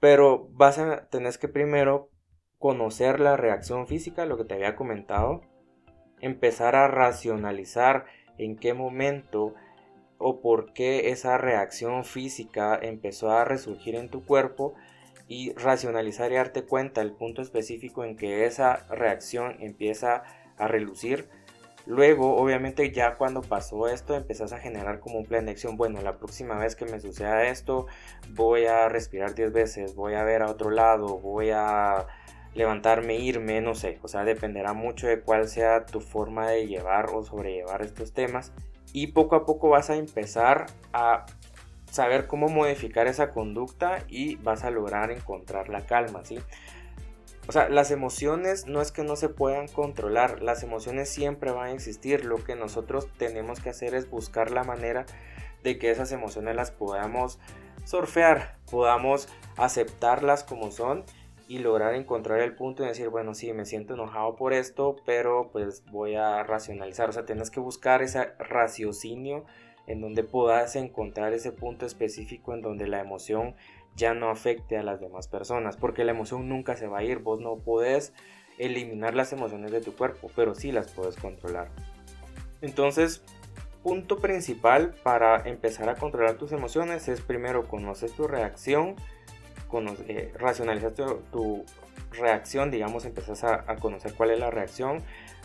pero 0.00 0.48
vas 0.52 0.78
a 0.78 1.08
tener 1.08 1.36
que 1.38 1.48
primero 1.48 2.10
conocer 2.58 3.20
la 3.20 3.36
reacción 3.36 3.86
física, 3.86 4.26
lo 4.26 4.36
que 4.36 4.44
te 4.44 4.54
había 4.54 4.76
comentado, 4.76 5.42
empezar 6.20 6.76
a 6.76 6.88
racionalizar 6.88 8.06
en 8.36 8.56
qué 8.56 8.74
momento 8.74 9.54
o 10.18 10.40
por 10.40 10.72
qué 10.72 11.10
esa 11.10 11.38
reacción 11.38 12.04
física 12.04 12.78
empezó 12.80 13.30
a 13.30 13.44
resurgir 13.44 13.94
en 13.94 14.08
tu 14.08 14.24
cuerpo 14.24 14.74
y 15.28 15.52
racionalizar 15.52 16.32
y 16.32 16.36
darte 16.36 16.64
cuenta 16.64 17.02
el 17.02 17.12
punto 17.12 17.42
específico 17.42 18.04
en 18.04 18.16
que 18.16 18.46
esa 18.46 18.86
reacción 18.88 19.56
empieza 19.60 20.24
a 20.56 20.68
relucir. 20.68 21.28
Luego, 21.88 22.36
obviamente, 22.36 22.92
ya 22.92 23.16
cuando 23.16 23.40
pasó 23.40 23.88
esto, 23.88 24.14
empezás 24.14 24.52
a 24.52 24.58
generar 24.58 25.00
como 25.00 25.20
un 25.20 25.24
plan 25.24 25.46
de 25.46 25.52
acción. 25.52 25.78
Bueno, 25.78 26.02
la 26.02 26.18
próxima 26.18 26.58
vez 26.58 26.76
que 26.76 26.84
me 26.84 27.00
suceda 27.00 27.48
esto, 27.48 27.86
voy 28.34 28.66
a 28.66 28.90
respirar 28.90 29.34
10 29.34 29.54
veces, 29.54 29.94
voy 29.94 30.12
a 30.12 30.22
ver 30.22 30.42
a 30.42 30.50
otro 30.50 30.68
lado, 30.68 31.18
voy 31.18 31.48
a 31.50 32.06
levantarme, 32.52 33.16
irme, 33.16 33.62
no 33.62 33.74
sé, 33.74 33.98
o 34.02 34.08
sea, 34.08 34.24
dependerá 34.24 34.74
mucho 34.74 35.06
de 35.06 35.22
cuál 35.22 35.48
sea 35.48 35.86
tu 35.86 36.02
forma 36.02 36.46
de 36.48 36.66
llevar 36.66 37.06
o 37.14 37.22
sobrellevar 37.22 37.80
estos 37.80 38.12
temas 38.12 38.52
y 38.92 39.08
poco 39.08 39.36
a 39.36 39.46
poco 39.46 39.70
vas 39.70 39.88
a 39.88 39.96
empezar 39.96 40.66
a 40.92 41.24
saber 41.90 42.26
cómo 42.26 42.48
modificar 42.48 43.06
esa 43.06 43.30
conducta 43.30 44.04
y 44.08 44.36
vas 44.36 44.62
a 44.64 44.70
lograr 44.70 45.10
encontrar 45.10 45.70
la 45.70 45.86
calma, 45.86 46.22
¿sí? 46.22 46.38
O 47.48 47.52
sea, 47.52 47.70
las 47.70 47.90
emociones 47.90 48.66
no 48.66 48.82
es 48.82 48.92
que 48.92 49.02
no 49.02 49.16
se 49.16 49.30
puedan 49.30 49.68
controlar, 49.68 50.42
las 50.42 50.62
emociones 50.62 51.08
siempre 51.08 51.50
van 51.50 51.68
a 51.68 51.72
existir, 51.72 52.26
lo 52.26 52.44
que 52.44 52.54
nosotros 52.54 53.08
tenemos 53.16 53.60
que 53.60 53.70
hacer 53.70 53.94
es 53.94 54.10
buscar 54.10 54.50
la 54.50 54.64
manera 54.64 55.06
de 55.62 55.78
que 55.78 55.90
esas 55.90 56.12
emociones 56.12 56.54
las 56.56 56.70
podamos 56.70 57.38
surfear, 57.84 58.58
podamos 58.70 59.28
aceptarlas 59.56 60.44
como 60.44 60.70
son 60.70 61.04
y 61.48 61.60
lograr 61.60 61.94
encontrar 61.94 62.40
el 62.40 62.54
punto 62.54 62.84
y 62.84 62.88
decir, 62.88 63.08
bueno, 63.08 63.34
sí, 63.34 63.54
me 63.54 63.64
siento 63.64 63.94
enojado 63.94 64.36
por 64.36 64.52
esto, 64.52 64.96
pero 65.06 65.48
pues 65.50 65.82
voy 65.86 66.16
a 66.16 66.42
racionalizar. 66.42 67.08
O 67.08 67.12
sea, 67.12 67.24
tienes 67.24 67.50
que 67.50 67.60
buscar 67.60 68.02
ese 68.02 68.32
raciocinio 68.38 69.46
en 69.86 70.02
donde 70.02 70.22
puedas 70.22 70.76
encontrar 70.76 71.32
ese 71.32 71.50
punto 71.50 71.86
específico 71.86 72.52
en 72.52 72.60
donde 72.60 72.86
la 72.86 73.00
emoción 73.00 73.54
ya 73.96 74.14
no 74.14 74.30
afecte 74.30 74.78
a 74.78 74.82
las 74.82 75.00
demás 75.00 75.28
personas, 75.28 75.76
porque 75.76 76.04
la 76.04 76.12
emoción 76.12 76.48
nunca 76.48 76.76
se 76.76 76.86
va 76.86 76.98
a 76.98 77.04
ir, 77.04 77.18
vos 77.18 77.40
no 77.40 77.56
podés 77.56 78.12
eliminar 78.58 79.14
las 79.14 79.32
emociones 79.32 79.70
de 79.70 79.80
tu 79.80 79.94
cuerpo, 79.94 80.30
pero 80.34 80.54
sí 80.54 80.72
las 80.72 80.90
puedes 80.92 81.16
controlar. 81.16 81.68
Entonces, 82.60 83.22
punto 83.82 84.18
principal 84.18 84.94
para 85.02 85.48
empezar 85.48 85.88
a 85.88 85.94
controlar 85.94 86.36
tus 86.36 86.52
emociones 86.52 87.08
es 87.08 87.20
primero 87.20 87.66
conocer 87.66 88.10
tu 88.10 88.26
reacción, 88.26 88.96
eh, 90.08 90.32
racionalizas 90.36 90.94
tu, 90.94 91.64
reacción, 92.10 92.70
digamos, 92.70 93.04
empezás 93.04 93.44
a, 93.44 93.76
conocer 93.76 94.14
cuál 94.14 94.30
es 94.30 94.38
la 94.38 94.50
reacción, 94.50 95.02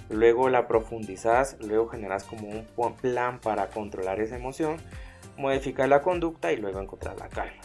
luego 0.10 0.50
la 0.50 0.68
profundizas, 0.68 1.58
luego 1.60 1.90
generas 1.90 2.24
como 2.24 2.48
un 2.48 2.66
plan 2.96 3.40
para 3.40 3.68
controlar 3.68 4.22
esa 4.22 4.38
emoción, 4.38 4.78
modificar 5.38 5.90
la 5.90 6.02
conducta 6.02 6.54
y 6.54 6.58
luego 6.58 6.80
encontrar 6.80 7.20
la 7.20 7.28
calma. 7.28 7.62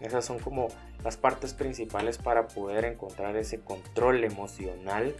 Esas 0.00 0.24
son 0.24 0.38
como 0.38 0.68
las 1.04 1.16
partes 1.16 1.54
principales 1.54 2.18
para 2.18 2.48
poder 2.48 2.84
encontrar 2.84 3.36
ese 3.36 3.60
control 3.60 4.24
emocional 4.24 5.14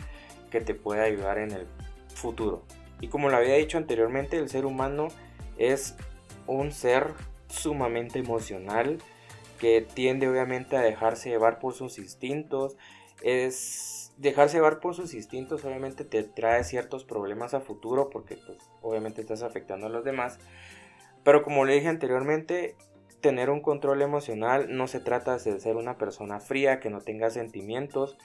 que 0.50 0.60
te 0.60 0.74
puede 0.74 1.02
ayudar 1.02 1.38
en 1.38 1.52
el 1.52 1.66
futuro. 2.14 2.64
Y 3.00 3.08
como 3.08 3.30
lo 3.30 3.36
había 3.36 3.54
dicho 3.54 3.78
anteriormente, 3.78 4.36
el 4.36 4.48
ser 4.48 4.66
humano 4.66 5.08
es 5.58 5.94
un 6.46 6.72
ser 6.72 7.08
sumamente 7.48 8.18
emocional 8.18 8.98
que 9.58 9.82
tiende 9.82 10.28
obviamente 10.28 10.76
a 10.76 10.80
dejarse 10.80 11.30
llevar 11.30 11.58
por 11.58 11.74
sus 11.74 11.98
instintos. 11.98 12.76
Es 13.22 14.12
dejarse 14.16 14.58
llevar 14.58 14.80
por 14.80 14.94
sus 14.94 15.14
instintos 15.14 15.64
obviamente 15.64 16.04
te 16.04 16.22
trae 16.22 16.62
ciertos 16.62 17.04
problemas 17.04 17.54
a 17.54 17.60
futuro 17.60 18.10
porque 18.10 18.36
pues 18.36 18.58
obviamente 18.82 19.22
estás 19.22 19.42
afectando 19.42 19.86
a 19.86 19.90
los 19.90 20.04
demás. 20.04 20.38
Pero 21.22 21.42
como 21.42 21.64
le 21.64 21.74
dije 21.74 21.88
anteriormente, 21.88 22.76
tener 23.20 23.50
un 23.50 23.60
control 23.60 24.02
emocional 24.02 24.66
no 24.70 24.86
se 24.86 25.00
trata 25.00 25.36
de 25.36 25.60
ser 25.60 25.76
una 25.76 25.98
persona 25.98 26.40
fría, 26.40 26.80
que 26.80 26.90
no 26.90 27.00
tenga 27.00 27.30
sentimientos, 27.30 28.16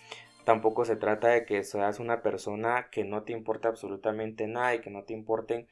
tampoco 0.45 0.85
se 0.85 0.95
trata 0.95 1.29
de 1.29 1.45
que 1.45 1.63
seas 1.63 1.99
una 1.99 2.21
persona 2.21 2.87
que 2.91 3.03
no 3.03 3.23
te 3.23 3.33
importa 3.33 3.69
absolutamente 3.69 4.47
nada 4.47 4.75
y 4.75 4.79
que 4.79 4.89
no 4.89 5.03
te 5.03 5.13
importen 5.13 5.67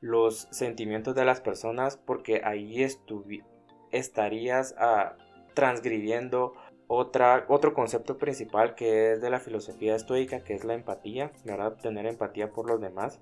los 0.00 0.48
sentimientos 0.50 1.14
de 1.14 1.24
las 1.24 1.40
personas 1.40 1.96
porque 1.96 2.42
ahí 2.44 2.86
estarías 3.90 4.74
ah, 4.78 5.16
transgrediendo 5.54 6.54
otro 6.86 7.72
concepto 7.72 8.18
principal 8.18 8.74
que 8.74 9.12
es 9.12 9.20
de 9.20 9.30
la 9.30 9.38
filosofía 9.38 9.94
estoica 9.94 10.42
que 10.42 10.54
es 10.54 10.64
la 10.64 10.74
empatía, 10.74 11.32
¿verdad? 11.44 11.76
Tener 11.80 12.06
empatía 12.06 12.50
por 12.50 12.66
los 12.68 12.80
demás. 12.80 13.20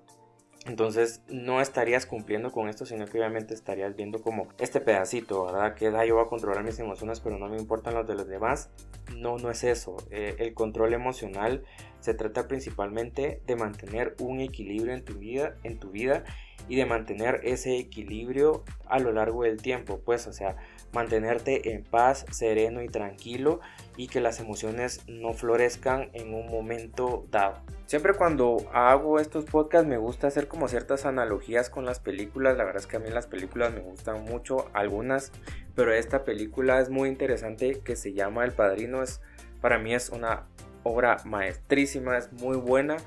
Entonces 0.65 1.21
no 1.29 1.61
estarías 1.61 2.05
cumpliendo 2.05 2.51
con 2.51 2.67
esto, 2.67 2.85
sino 2.85 3.05
que 3.05 3.17
obviamente 3.17 3.53
estarías 3.53 3.95
viendo 3.95 4.21
como 4.21 4.49
este 4.59 4.81
pedacito, 4.81 5.45
¿verdad? 5.45 5.73
Que 5.73 5.89
da 5.89 6.05
yo 6.05 6.15
voy 6.15 6.25
a 6.25 6.27
controlar 6.27 6.63
mis 6.63 6.79
emociones, 6.79 7.21
pero 7.21 7.37
no 7.37 7.47
me 7.47 7.57
importan 7.57 7.93
los 7.93 8.07
de 8.07 8.15
los 8.15 8.27
demás. 8.27 8.69
No, 9.15 9.37
no 9.37 9.49
es 9.49 9.63
eso. 9.63 9.95
Eh, 10.11 10.35
el 10.39 10.53
control 10.53 10.93
emocional 10.93 11.63
se 11.99 12.13
trata 12.13 12.47
principalmente 12.47 13.41
de 13.45 13.55
mantener 13.55 14.15
un 14.19 14.39
equilibrio 14.39 14.93
en 14.93 15.03
tu 15.03 15.15
vida, 15.15 15.55
en 15.63 15.79
tu 15.79 15.91
vida 15.91 16.23
y 16.67 16.75
de 16.75 16.85
mantener 16.85 17.41
ese 17.43 17.77
equilibrio 17.77 18.63
a 18.85 18.99
lo 18.99 19.11
largo 19.11 19.43
del 19.43 19.61
tiempo, 19.61 20.01
pues, 20.03 20.27
o 20.27 20.33
sea, 20.33 20.55
mantenerte 20.93 21.73
en 21.73 21.83
paz, 21.83 22.25
sereno 22.31 22.81
y 22.83 22.87
tranquilo 22.87 23.59
y 23.97 24.07
que 24.07 24.21
las 24.21 24.39
emociones 24.39 25.03
no 25.07 25.33
florezcan 25.33 26.09
en 26.13 26.33
un 26.33 26.47
momento 26.47 27.25
dado. 27.29 27.61
Siempre 27.85 28.13
cuando 28.13 28.57
hago 28.71 29.19
estos 29.19 29.45
podcasts 29.45 29.87
me 29.87 29.97
gusta 29.97 30.27
hacer 30.27 30.47
como 30.47 30.67
ciertas 30.67 31.05
analogías 31.05 31.71
con 31.71 31.85
las 31.85 31.99
películas, 31.99 32.55
la 32.55 32.63
verdad 32.63 32.81
es 32.83 32.87
que 32.87 32.97
a 32.97 32.99
mí 32.99 33.09
las 33.09 33.25
películas 33.25 33.73
me 33.73 33.79
gustan 33.79 34.23
mucho, 34.25 34.69
algunas, 34.73 35.31
pero 35.73 35.91
esta 35.91 36.23
película 36.23 36.79
es 36.81 36.89
muy 36.89 37.09
interesante 37.09 37.79
que 37.83 37.95
se 37.95 38.13
llama 38.13 38.45
El 38.45 38.51
Padrino, 38.51 39.01
es, 39.01 39.21
para 39.59 39.79
mí 39.79 39.95
es 39.95 40.09
una 40.09 40.45
obra 40.83 41.17
maestrísima, 41.25 42.17
es 42.17 42.31
muy 42.33 42.57
buena 42.57 42.97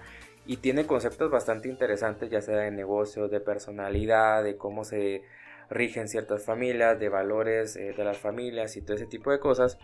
y 0.47 0.57
tiene 0.59 0.87
conceptos 0.87 1.31
bastante 1.31 1.69
interesantes, 1.69 2.31
ya 2.31 2.41
sea 2.41 2.57
de 2.57 2.71
negocios, 2.71 3.31
de 3.31 3.41
personalidad, 3.41 4.43
de 4.43 4.57
cómo 4.57 4.85
se 4.85 5.23
rigen 5.71 6.09
ciertas 6.09 6.45
familias, 6.45 6.99
de 6.99 7.09
valores 7.09 7.77
eh, 7.77 7.95
de 7.97 8.05
las 8.05 8.19
familias 8.19 8.77
y 8.77 8.83
todo 8.83 8.97
ese 8.97 9.07
tipo 9.07 9.31
de 9.31 9.39
cosas. 9.39 9.79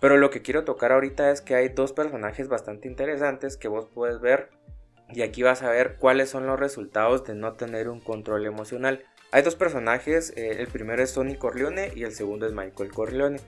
Pero 0.00 0.16
lo 0.16 0.30
que 0.30 0.42
quiero 0.42 0.64
tocar 0.64 0.92
ahorita 0.92 1.30
es 1.30 1.40
que 1.40 1.54
hay 1.54 1.70
dos 1.70 1.92
personajes 1.92 2.48
bastante 2.48 2.86
interesantes 2.86 3.56
que 3.56 3.68
vos 3.68 3.88
puedes 3.92 4.20
ver 4.20 4.50
y 5.10 5.22
aquí 5.22 5.42
vas 5.42 5.62
a 5.62 5.70
ver 5.70 5.96
cuáles 5.96 6.28
son 6.28 6.46
los 6.46 6.60
resultados 6.60 7.24
de 7.24 7.34
no 7.34 7.54
tener 7.54 7.88
un 7.88 8.00
control 8.00 8.46
emocional. 8.46 9.04
Hay 9.30 9.42
dos 9.42 9.56
personajes, 9.56 10.32
eh, 10.36 10.56
el 10.58 10.68
primero 10.68 11.02
es 11.02 11.12
Tony 11.12 11.36
Corleone 11.36 11.92
y 11.94 12.04
el 12.04 12.12
segundo 12.12 12.46
es 12.46 12.52
Michael 12.52 12.92
Corleone. 12.92 13.40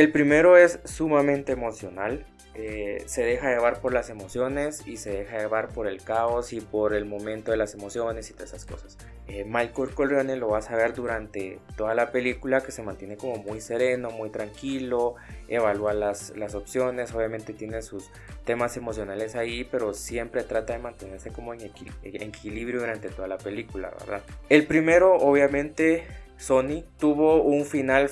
El 0.00 0.12
primero 0.12 0.56
es 0.56 0.78
sumamente 0.86 1.52
emocional, 1.52 2.24
eh, 2.54 3.02
se 3.04 3.22
deja 3.22 3.50
llevar 3.50 3.82
por 3.82 3.92
las 3.92 4.08
emociones 4.08 4.86
y 4.86 4.96
se 4.96 5.10
deja 5.10 5.36
llevar 5.36 5.68
por 5.74 5.86
el 5.86 6.02
caos 6.02 6.54
y 6.54 6.62
por 6.62 6.94
el 6.94 7.04
momento 7.04 7.50
de 7.50 7.58
las 7.58 7.74
emociones 7.74 8.30
y 8.30 8.32
todas 8.32 8.54
esas 8.54 8.64
cosas. 8.64 8.96
Eh, 9.28 9.44
Michael 9.44 9.90
Corleone 9.90 10.36
lo 10.36 10.48
vas 10.48 10.70
a 10.70 10.76
ver 10.76 10.94
durante 10.94 11.58
toda 11.76 11.94
la 11.94 12.12
película 12.12 12.62
que 12.62 12.72
se 12.72 12.82
mantiene 12.82 13.18
como 13.18 13.42
muy 13.42 13.60
sereno, 13.60 14.10
muy 14.10 14.30
tranquilo, 14.30 15.16
evalúa 15.48 15.92
las, 15.92 16.34
las 16.34 16.54
opciones, 16.54 17.12
obviamente 17.12 17.52
tiene 17.52 17.82
sus 17.82 18.10
temas 18.46 18.78
emocionales 18.78 19.36
ahí, 19.36 19.64
pero 19.70 19.92
siempre 19.92 20.44
trata 20.44 20.72
de 20.72 20.78
mantenerse 20.78 21.30
como 21.30 21.52
en, 21.52 21.60
en 21.60 22.22
equilibrio 22.22 22.80
durante 22.80 23.10
toda 23.10 23.28
la 23.28 23.36
película, 23.36 23.90
¿verdad? 24.00 24.22
El 24.48 24.66
primero, 24.66 25.16
obviamente, 25.16 26.06
Sony 26.38 26.84
tuvo 26.98 27.42
un 27.42 27.66
final 27.66 28.08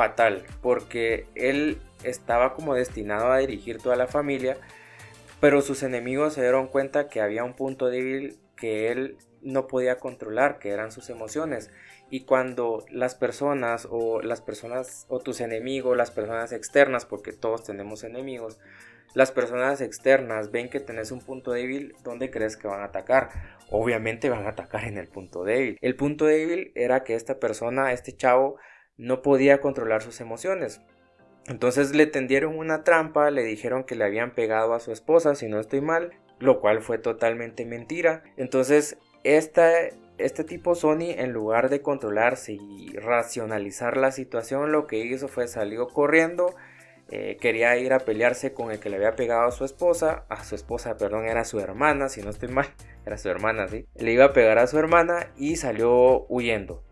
fatal 0.00 0.44
porque 0.62 1.26
él 1.34 1.76
estaba 2.04 2.54
como 2.54 2.74
destinado 2.74 3.30
a 3.30 3.36
dirigir 3.36 3.76
toda 3.76 3.96
la 3.96 4.06
familia, 4.06 4.56
pero 5.40 5.60
sus 5.60 5.82
enemigos 5.82 6.32
se 6.32 6.40
dieron 6.40 6.68
cuenta 6.68 7.08
que 7.08 7.20
había 7.20 7.44
un 7.44 7.52
punto 7.52 7.90
débil 7.90 8.38
que 8.56 8.90
él 8.90 9.18
no 9.42 9.66
podía 9.66 9.98
controlar, 9.98 10.58
que 10.58 10.70
eran 10.70 10.90
sus 10.90 11.10
emociones. 11.10 11.70
Y 12.08 12.20
cuando 12.24 12.86
las 12.90 13.14
personas 13.14 13.86
o 13.90 14.22
las 14.22 14.40
personas 14.40 15.04
o 15.10 15.18
tus 15.20 15.42
enemigos, 15.42 15.98
las 15.98 16.10
personas 16.10 16.52
externas, 16.52 17.04
porque 17.04 17.34
todos 17.34 17.62
tenemos 17.64 18.02
enemigos, 18.02 18.58
las 19.12 19.32
personas 19.32 19.82
externas 19.82 20.50
ven 20.50 20.70
que 20.70 20.80
tenés 20.80 21.10
un 21.10 21.20
punto 21.20 21.52
débil, 21.52 21.94
¿dónde 22.02 22.30
crees 22.30 22.56
que 22.56 22.68
van 22.68 22.80
a 22.80 22.84
atacar? 22.84 23.28
Obviamente 23.68 24.30
van 24.30 24.46
a 24.46 24.50
atacar 24.50 24.84
en 24.84 24.96
el 24.96 25.08
punto 25.08 25.44
débil. 25.44 25.76
El 25.82 25.94
punto 25.94 26.24
débil 26.24 26.72
era 26.74 27.04
que 27.04 27.16
esta 27.16 27.38
persona, 27.38 27.92
este 27.92 28.16
chavo, 28.16 28.56
no 29.00 29.22
podía 29.22 29.60
controlar 29.60 30.02
sus 30.02 30.20
emociones. 30.20 30.80
Entonces 31.46 31.94
le 31.94 32.06
tendieron 32.06 32.56
una 32.56 32.84
trampa, 32.84 33.30
le 33.30 33.42
dijeron 33.42 33.84
que 33.84 33.96
le 33.96 34.04
habían 34.04 34.34
pegado 34.34 34.74
a 34.74 34.80
su 34.80 34.92
esposa, 34.92 35.34
si 35.34 35.48
no 35.48 35.58
estoy 35.58 35.80
mal, 35.80 36.10
lo 36.38 36.60
cual 36.60 36.82
fue 36.82 36.98
totalmente 36.98 37.64
mentira. 37.64 38.22
Entonces, 38.36 38.98
este 39.24 40.44
tipo 40.44 40.74
Sony, 40.74 41.12
en 41.16 41.32
lugar 41.32 41.70
de 41.70 41.80
controlarse 41.80 42.52
y 42.52 42.92
racionalizar 42.92 43.96
la 43.96 44.12
situación, 44.12 44.70
lo 44.70 44.86
que 44.86 44.98
hizo 44.98 45.28
fue 45.28 45.48
salió 45.48 45.88
corriendo, 45.88 46.54
eh, 47.10 47.38
quería 47.40 47.76
ir 47.78 47.94
a 47.94 48.00
pelearse 48.00 48.52
con 48.52 48.70
el 48.70 48.78
que 48.78 48.90
le 48.90 48.96
había 48.96 49.16
pegado 49.16 49.48
a 49.48 49.50
su 49.50 49.64
esposa, 49.64 50.26
a 50.28 50.44
su 50.44 50.54
esposa, 50.54 50.96
perdón, 50.96 51.24
era 51.24 51.44
su 51.44 51.58
hermana, 51.58 52.08
si 52.08 52.22
no 52.22 52.30
estoy 52.30 52.50
mal, 52.50 52.66
era 53.06 53.16
su 53.16 53.30
hermana, 53.30 53.66
sí. 53.66 53.86
Le 53.96 54.12
iba 54.12 54.26
a 54.26 54.32
pegar 54.32 54.58
a 54.58 54.66
su 54.66 54.78
hermana 54.78 55.32
y 55.36 55.56
salió 55.56 56.26
huyendo. 56.28 56.84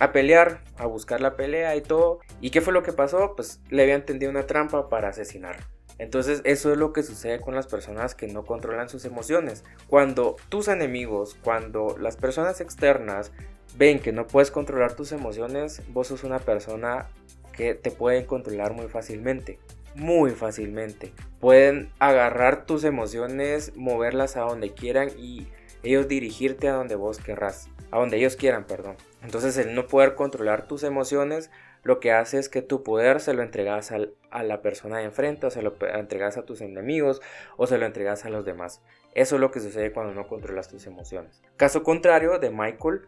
A 0.00 0.12
pelear, 0.12 0.62
a 0.76 0.86
buscar 0.86 1.20
la 1.20 1.36
pelea 1.36 1.76
y 1.76 1.82
todo. 1.82 2.20
¿Y 2.40 2.50
qué 2.50 2.60
fue 2.60 2.72
lo 2.72 2.82
que 2.82 2.92
pasó? 2.92 3.34
Pues 3.36 3.60
le 3.70 3.82
habían 3.82 4.04
tendido 4.04 4.30
una 4.30 4.46
trampa 4.46 4.88
para 4.88 5.08
asesinar. 5.08 5.58
Entonces 5.98 6.40
eso 6.44 6.72
es 6.72 6.78
lo 6.78 6.92
que 6.92 7.02
sucede 7.02 7.40
con 7.40 7.54
las 7.54 7.66
personas 7.66 8.14
que 8.14 8.26
no 8.26 8.44
controlan 8.44 8.88
sus 8.88 9.04
emociones. 9.04 9.64
Cuando 9.86 10.36
tus 10.48 10.68
enemigos, 10.68 11.36
cuando 11.42 11.96
las 11.98 12.16
personas 12.16 12.62
externas 12.62 13.32
ven 13.76 13.98
que 14.00 14.10
no 14.10 14.26
puedes 14.26 14.50
controlar 14.50 14.94
tus 14.94 15.12
emociones, 15.12 15.82
vos 15.88 16.08
sos 16.08 16.24
una 16.24 16.38
persona 16.38 17.08
que 17.52 17.74
te 17.74 17.90
pueden 17.90 18.24
controlar 18.24 18.72
muy 18.72 18.88
fácilmente. 18.88 19.58
muy 19.94 20.30
fácilmente. 20.30 21.12
Pueden 21.40 21.90
agarrar 21.98 22.64
tus 22.64 22.84
emociones, 22.84 23.72
moverlas 23.76 24.36
a 24.36 24.42
donde 24.42 24.72
quieran 24.72 25.10
y 25.18 25.48
ellos 25.82 26.08
dirigirte 26.08 26.68
a 26.68 26.74
donde 26.74 26.94
vos 26.94 27.18
querrás, 27.18 27.68
a 27.90 27.98
donde 27.98 28.16
ellos 28.16 28.36
quieran, 28.36 28.64
perdón. 28.64 28.96
Entonces 29.22 29.56
el 29.58 29.74
no 29.74 29.86
poder 29.86 30.14
controlar 30.14 30.66
tus 30.66 30.82
emociones 30.82 31.50
lo 31.82 31.98
que 31.98 32.12
hace 32.12 32.38
es 32.38 32.48
que 32.48 32.62
tu 32.62 32.82
poder 32.82 33.20
se 33.20 33.32
lo 33.32 33.42
entregas 33.42 33.92
a 33.92 34.42
la 34.42 34.60
persona 34.60 34.98
de 34.98 35.04
enfrente, 35.04 35.46
o 35.46 35.50
se 35.50 35.62
lo 35.62 35.74
entregas 35.94 36.36
a 36.36 36.44
tus 36.44 36.60
enemigos, 36.60 37.22
o 37.56 37.66
se 37.66 37.78
lo 37.78 37.86
entregas 37.86 38.24
a 38.24 38.30
los 38.30 38.44
demás. 38.44 38.82
Eso 39.14 39.36
es 39.36 39.40
lo 39.40 39.50
que 39.50 39.60
sucede 39.60 39.92
cuando 39.92 40.12
no 40.14 40.28
controlas 40.28 40.68
tus 40.68 40.86
emociones. 40.86 41.42
Caso 41.56 41.82
contrario 41.82 42.38
de 42.38 42.50
Michael, 42.50 43.02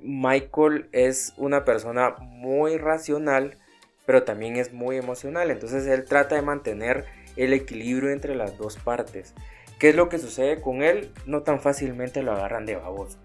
Michael 0.00 0.88
es 0.92 1.32
una 1.36 1.64
persona 1.64 2.16
muy 2.18 2.76
racional, 2.76 3.56
pero 4.04 4.24
también 4.24 4.56
es 4.56 4.72
muy 4.72 4.96
emocional. 4.96 5.50
Entonces 5.50 5.86
él 5.86 6.04
trata 6.04 6.34
de 6.34 6.42
mantener 6.42 7.04
el 7.36 7.52
equilibrio 7.52 8.10
entre 8.10 8.34
las 8.34 8.58
dos 8.58 8.76
partes. 8.76 9.32
¿Qué 9.78 9.90
es 9.90 9.94
lo 9.94 10.08
que 10.08 10.18
sucede 10.18 10.60
con 10.60 10.82
él? 10.82 11.12
No 11.24 11.42
tan 11.42 11.60
fácilmente 11.60 12.22
lo 12.24 12.32
agarran 12.32 12.66
de 12.66 12.74
baboso 12.74 13.18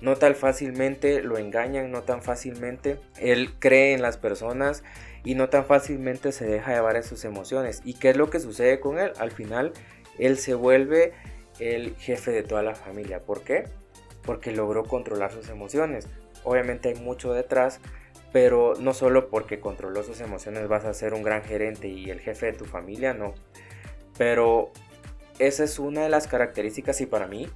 no 0.00 0.16
tan 0.16 0.34
fácilmente 0.34 1.22
lo 1.22 1.38
engañan, 1.38 1.90
no 1.90 2.02
tan 2.02 2.22
fácilmente 2.22 2.98
él 3.18 3.54
cree 3.58 3.94
en 3.94 4.02
las 4.02 4.18
personas 4.18 4.82
y 5.24 5.34
no 5.34 5.48
tan 5.48 5.64
fácilmente 5.64 6.32
se 6.32 6.46
deja 6.46 6.74
llevar 6.74 6.96
a 6.96 7.02
sus 7.02 7.24
emociones. 7.24 7.82
¿Y 7.84 7.94
qué 7.94 8.10
es 8.10 8.16
lo 8.16 8.30
que 8.30 8.40
sucede 8.40 8.78
con 8.78 8.98
él? 8.98 9.12
Al 9.18 9.30
final 9.30 9.72
él 10.18 10.38
se 10.38 10.54
vuelve 10.54 11.12
el 11.58 11.96
jefe 11.96 12.30
de 12.30 12.42
toda 12.42 12.62
la 12.62 12.74
familia. 12.74 13.20
¿Por 13.20 13.42
qué? 13.42 13.64
Porque 14.22 14.52
logró 14.52 14.84
controlar 14.84 15.32
sus 15.32 15.48
emociones. 15.48 16.08
Obviamente 16.44 16.90
hay 16.90 16.94
mucho 16.96 17.32
detrás, 17.32 17.80
pero 18.32 18.74
no 18.78 18.94
solo 18.94 19.28
porque 19.28 19.60
controló 19.60 20.02
sus 20.02 20.20
emociones 20.20 20.68
vas 20.68 20.84
a 20.84 20.94
ser 20.94 21.14
un 21.14 21.22
gran 21.22 21.42
gerente 21.42 21.88
y 21.88 22.10
el 22.10 22.20
jefe 22.20 22.46
de 22.46 22.52
tu 22.52 22.64
familia, 22.64 23.14
no. 23.14 23.34
Pero 24.18 24.70
esa 25.38 25.64
es 25.64 25.78
una 25.78 26.02
de 26.02 26.08
las 26.08 26.26
características 26.28 27.00
y 27.00 27.06
para 27.06 27.26
mí 27.26 27.48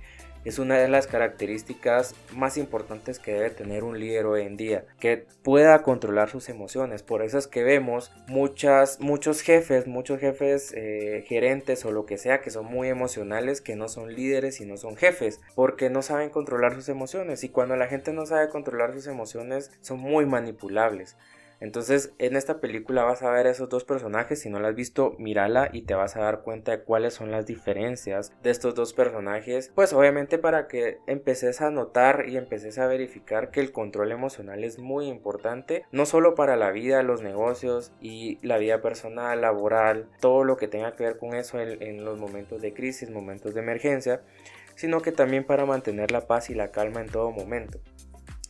es 0.45 0.59
una 0.59 0.79
de 0.79 0.89
las 0.89 1.07
características 1.07 2.15
más 2.33 2.57
importantes 2.57 3.19
que 3.19 3.33
debe 3.33 3.51
tener 3.51 3.85
un 3.85 3.99
líder 3.99 4.27
hoy 4.27 4.43
en 4.43 4.57
día, 4.57 4.85
que 4.99 5.27
pueda 5.43 5.83
controlar 5.83 6.31
sus 6.31 6.49
emociones. 6.49 7.03
Por 7.03 7.23
eso 7.23 7.39
es 7.39 7.47
que 7.47 7.63
vemos 7.63 8.11
muchas, 8.27 9.01
muchos 9.01 9.43
jefes, 9.43 9.87
muchos 9.87 10.21
jefes 10.21 10.73
eh, 10.75 11.25
gerentes 11.27 11.85
o 11.85 11.93
lo 11.93 12.07
que 12.07 12.19
sea 12.19 12.41
que 12.41 12.51
son 12.51 12.67
muy 12.67 12.89
emocionales, 12.89 13.61
que 13.61 13.77
no 13.77 13.89
son 13.89 14.15
líderes 14.15 14.61
y 14.61 14.67
no 14.67 14.77
son 14.77 14.97
jefes, 14.97 15.41
porque 15.55 15.91
no 15.91 16.03
saben 16.03 16.31
controlar 16.31 16.75
sus 16.75 16.89
emociones. 16.89 17.45
Y 17.45 17.51
cuando 17.51 17.77
la 17.77 17.87
gente 17.87 18.13
no 18.13 18.27
sabe 18.27 18.49
controlar 18.49 18.95
sus 18.95 19.07
emociones, 19.07 19.71
son 19.81 20.01
muy 20.01 20.27
manipulables. 20.27 21.17
Entonces, 21.61 22.13
en 22.19 22.37
esta 22.37 22.59
película 22.59 23.05
vas 23.05 23.23
a 23.23 23.31
ver 23.31 23.47
esos 23.47 23.69
dos 23.69 23.85
personajes. 23.85 24.41
Si 24.41 24.49
no 24.49 24.59
la 24.61 24.69
has 24.69 24.75
visto, 24.75 25.15
mírala 25.19 25.69
y 25.73 25.83
te 25.83 25.95
vas 25.95 26.17
a 26.17 26.21
dar 26.21 26.41
cuenta 26.41 26.73
de 26.73 26.83
cuáles 26.83 27.15
son 27.15 27.31
las 27.31 27.47
diferencias 27.47 28.33
de 28.43 28.51
estos 28.51 28.75
dos 28.75 28.95
personajes. 28.95 29.71
Pues 29.75 29.93
obviamente 29.93 30.39
para 30.39 30.67
que 30.69 30.99
empeces 31.07 31.61
a 31.61 31.71
notar 31.71 32.25
y 32.29 32.37
empeces 32.37 32.79
a 32.79 32.87
verificar 32.87 33.51
que 33.51 33.61
el 33.61 33.73
control 33.73 34.11
emocional 34.13 34.65
es 34.65 34.79
muy 34.79 35.07
importante, 35.07 35.85
no 35.93 36.07
solo 36.07 36.35
para 36.35 36.57
la 36.57 36.71
vida, 36.71 37.03
los 37.03 37.23
negocios 37.23 37.93
y 38.01 38.39
la 38.47 38.59
vida 38.59 38.81
personal, 38.81 39.43
laboral, 39.43 40.09
todo 40.21 40.45
lo 40.45 40.57
que 40.57 40.69
tenga 40.69 40.97
que 40.97 41.05
ver 41.05 41.19
con 41.19 41.35
eso 41.35 41.61
en, 41.61 41.83
en 41.83 42.05
los 42.05 42.19
momentos 42.19 42.63
de 42.63 42.73
crisis, 42.73 43.11
momentos 43.11 43.55
de 43.55 43.61
emergencia, 43.61 44.23
sino 44.77 45.03
que 45.03 45.13
también 45.13 45.45
para 45.45 45.67
mantener 45.67 46.11
la 46.11 46.27
paz 46.27 46.49
y 46.49 46.55
la 46.55 46.71
calma 46.71 47.01
en 47.01 47.11
todo 47.11 47.31
momento 47.31 47.81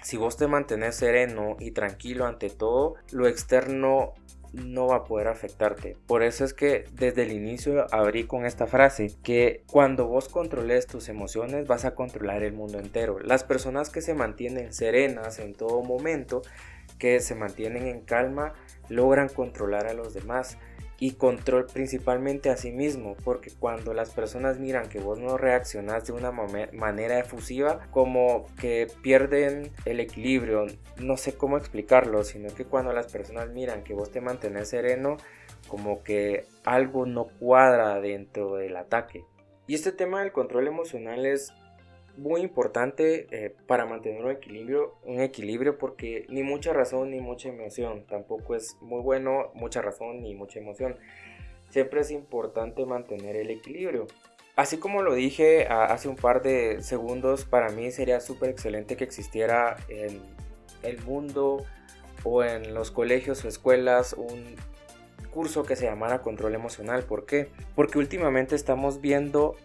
si 0.03 0.17
vos 0.17 0.37
te 0.37 0.47
mantienes 0.47 0.97
sereno 0.97 1.57
y 1.59 1.73
tranquilo 1.73 2.27
ante 2.27 2.51
todo, 2.51 2.95
lo 3.13 3.27
externo 3.27 4.15
no 4.53 4.87
va 4.87 4.97
a 4.97 5.05
poder 5.05 5.29
afectarte. 5.29 5.97
Por 6.07 6.23
eso 6.23 6.45
es 6.45 6.55
que 6.55 6.85
desde 6.93 7.23
el 7.23 7.33
inicio 7.33 7.87
abrí 7.93 8.25
con 8.25 8.45
esta 8.45 8.67
frase 8.67 9.15
que 9.23 9.63
cuando 9.71 10.07
vos 10.07 10.29
controles 10.29 10.87
tus 10.87 11.09
emociones 11.09 11.67
vas 11.67 11.85
a 11.85 11.95
controlar 11.95 12.43
el 12.43 12.53
mundo 12.53 12.79
entero. 12.79 13.19
Las 13.21 13.45
personas 13.45 13.91
que 13.91 14.03
se 14.03 14.15
mantienen 14.15 14.73
serenas 14.73 15.39
en 15.39 15.55
todo 15.55 15.83
momento, 15.83 16.43
que 16.99 17.21
se 17.21 17.35
mantienen 17.35 17.87
en 17.87 18.01
calma, 18.01 18.55
logran 18.89 19.29
controlar 19.29 19.87
a 19.87 19.95
los 19.95 20.15
demás 20.15 20.59
y 21.01 21.13
control 21.13 21.67
principalmente 21.67 22.51
a 22.51 22.59
sí 22.59 22.73
mismo, 22.73 23.17
porque 23.25 23.51
cuando 23.59 23.95
las 23.95 24.11
personas 24.11 24.59
miran 24.59 24.91
que 24.91 25.01
vos 25.01 25.19
no 25.19 25.39
reaccionás 25.39 26.07
de 26.07 26.13
una 26.13 26.31
manera 26.31 27.19
efusiva, 27.19 27.89
como 27.91 28.45
que 28.61 28.87
pierden 29.03 29.73
el 29.87 29.99
equilibrio, 29.99 30.67
no 30.99 31.17
sé 31.17 31.33
cómo 31.33 31.57
explicarlo, 31.57 32.23
sino 32.23 32.55
que 32.55 32.67
cuando 32.67 32.93
las 32.93 33.11
personas 33.11 33.49
miran 33.49 33.83
que 33.83 33.95
vos 33.95 34.11
te 34.11 34.21
mantenés 34.21 34.69
sereno, 34.69 35.17
como 35.69 36.03
que 36.03 36.45
algo 36.65 37.07
no 37.07 37.29
cuadra 37.39 37.99
dentro 38.01 38.57
del 38.57 38.77
ataque. 38.77 39.25
Y 39.67 39.75
este 39.75 39.93
tema 39.93 40.21
del 40.21 40.33
control 40.33 40.69
emocional 40.69 41.25
es 41.25 41.55
muy 42.17 42.41
importante 42.43 43.27
eh, 43.31 43.55
para 43.67 43.87
mantener 43.87 44.25
un 44.25 44.31
equilibrio, 44.31 44.95
un 45.05 45.21
equilibrio 45.21 45.79
porque 45.79 46.27
ni 46.29 46.43
mucha 46.43 46.73
razón 46.73 47.11
ni 47.11 47.21
mucha 47.21 47.49
emoción, 47.49 48.05
tampoco 48.07 48.55
es 48.55 48.77
muy 48.81 49.01
bueno 49.01 49.51
mucha 49.55 49.83
razón 49.83 50.23
ni 50.23 50.35
mucha 50.35 50.59
emoción. 50.59 50.97
Siempre 51.71 52.01
es 52.01 52.11
importante 52.11 52.85
mantener 52.85 53.37
el 53.37 53.51
equilibrio. 53.51 54.07
Así 54.57 54.79
como 54.79 55.03
lo 55.03 55.15
dije 55.15 55.67
hace 55.69 56.09
un 56.09 56.17
par 56.17 56.43
de 56.43 56.83
segundos, 56.83 57.45
para 57.45 57.71
mí 57.71 57.91
sería 57.93 58.21
súper 58.21 58.51
excelente 58.51 58.97
que 58.97 59.05
existiera 59.05 59.77
en 59.89 60.21
el 60.83 61.03
mundo 61.05 61.65
o 62.25 62.45
en 62.45 62.75
los 62.75 62.91
colegios 62.91 63.45
o 63.45 63.49
escuelas 63.49 64.13
un 64.13 64.57
curso 65.31 65.63
que 65.63 65.77
se 65.77 65.87
llamara 65.87 66.23
control 66.23 66.55
emocional. 66.55 67.05
¿Por 67.05 67.25
qué? 67.25 67.49
Porque 67.75 67.99
últimamente 67.99 68.55
estamos 68.55 69.01
viendo 69.01 69.57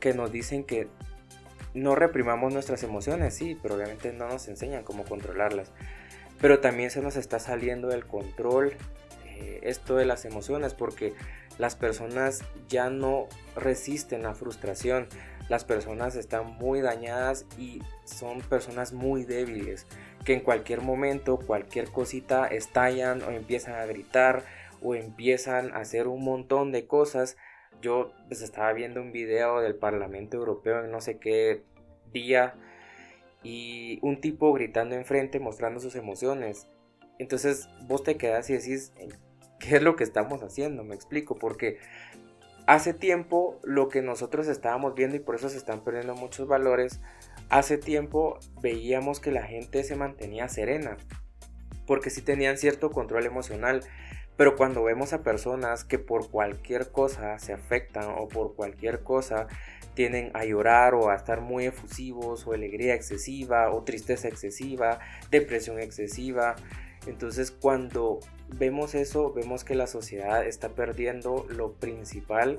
que 0.00 0.14
nos 0.14 0.32
dicen 0.32 0.64
que 0.64 0.88
no 1.74 1.94
reprimamos 1.94 2.52
nuestras 2.52 2.82
emociones, 2.82 3.34
sí, 3.34 3.58
pero 3.62 3.76
obviamente 3.76 4.12
no 4.12 4.28
nos 4.28 4.48
enseñan 4.48 4.84
cómo 4.84 5.04
controlarlas. 5.04 5.72
Pero 6.40 6.60
también 6.60 6.90
se 6.90 7.00
nos 7.00 7.16
está 7.16 7.38
saliendo 7.38 7.88
del 7.88 8.06
control 8.06 8.74
eh, 9.26 9.60
esto 9.62 9.96
de 9.96 10.04
las 10.04 10.24
emociones 10.24 10.74
porque 10.74 11.14
las 11.58 11.76
personas 11.76 12.42
ya 12.68 12.90
no 12.90 13.26
resisten 13.56 14.22
la 14.22 14.34
frustración. 14.34 15.06
Las 15.48 15.64
personas 15.64 16.16
están 16.16 16.46
muy 16.46 16.80
dañadas 16.80 17.46
y 17.58 17.82
son 18.04 18.40
personas 18.40 18.92
muy 18.92 19.24
débiles 19.24 19.86
que 20.24 20.34
en 20.34 20.40
cualquier 20.40 20.80
momento, 20.80 21.38
cualquier 21.38 21.90
cosita 21.90 22.46
estallan 22.46 23.22
o 23.22 23.30
empiezan 23.30 23.74
a 23.74 23.86
gritar 23.86 24.44
o 24.80 24.94
empiezan 24.94 25.72
a 25.72 25.78
hacer 25.78 26.06
un 26.08 26.24
montón 26.24 26.72
de 26.72 26.86
cosas 26.86 27.36
yo 27.82 28.12
pues, 28.28 28.40
estaba 28.40 28.72
viendo 28.72 29.02
un 29.02 29.12
video 29.12 29.60
del 29.60 29.74
Parlamento 29.74 30.38
Europeo 30.38 30.82
en 30.84 30.90
no 30.90 31.02
sé 31.02 31.18
qué 31.18 31.62
día 32.12 32.54
y 33.42 33.98
un 34.02 34.20
tipo 34.20 34.52
gritando 34.52 34.94
enfrente 34.94 35.40
mostrando 35.40 35.80
sus 35.80 35.96
emociones. 35.96 36.68
Entonces 37.18 37.68
vos 37.86 38.02
te 38.02 38.16
quedas 38.16 38.48
y 38.48 38.54
decís, 38.54 38.92
¿qué 39.58 39.76
es 39.76 39.82
lo 39.82 39.96
que 39.96 40.04
estamos 40.04 40.42
haciendo? 40.42 40.84
Me 40.84 40.94
explico, 40.94 41.36
porque 41.36 41.78
hace 42.66 42.94
tiempo 42.94 43.60
lo 43.62 43.88
que 43.88 44.02
nosotros 44.02 44.46
estábamos 44.48 44.94
viendo 44.94 45.16
y 45.16 45.20
por 45.20 45.34
eso 45.34 45.48
se 45.48 45.56
están 45.58 45.82
perdiendo 45.84 46.14
muchos 46.14 46.46
valores, 46.46 47.00
hace 47.48 47.78
tiempo 47.78 48.38
veíamos 48.60 49.20
que 49.20 49.32
la 49.32 49.42
gente 49.42 49.84
se 49.84 49.96
mantenía 49.96 50.48
serena, 50.48 50.96
porque 51.86 52.10
sí 52.10 52.22
tenían 52.22 52.58
cierto 52.58 52.90
control 52.90 53.26
emocional. 53.26 53.82
Pero 54.36 54.56
cuando 54.56 54.82
vemos 54.82 55.12
a 55.12 55.22
personas 55.22 55.84
que 55.84 55.98
por 55.98 56.30
cualquier 56.30 56.90
cosa 56.90 57.38
se 57.38 57.52
afectan 57.52 58.08
o 58.16 58.28
por 58.28 58.54
cualquier 58.54 59.02
cosa 59.02 59.46
tienden 59.94 60.30
a 60.34 60.44
llorar 60.44 60.94
o 60.94 61.10
a 61.10 61.14
estar 61.14 61.42
muy 61.42 61.66
efusivos 61.66 62.46
o 62.46 62.52
alegría 62.52 62.94
excesiva 62.94 63.70
o 63.72 63.82
tristeza 63.82 64.28
excesiva, 64.28 64.98
depresión 65.30 65.78
excesiva, 65.78 66.56
entonces 67.06 67.50
cuando 67.50 68.20
vemos 68.48 68.94
eso, 68.94 69.32
vemos 69.32 69.64
que 69.64 69.74
la 69.74 69.86
sociedad 69.86 70.46
está 70.46 70.70
perdiendo 70.70 71.46
lo 71.48 71.72
principal 71.72 72.58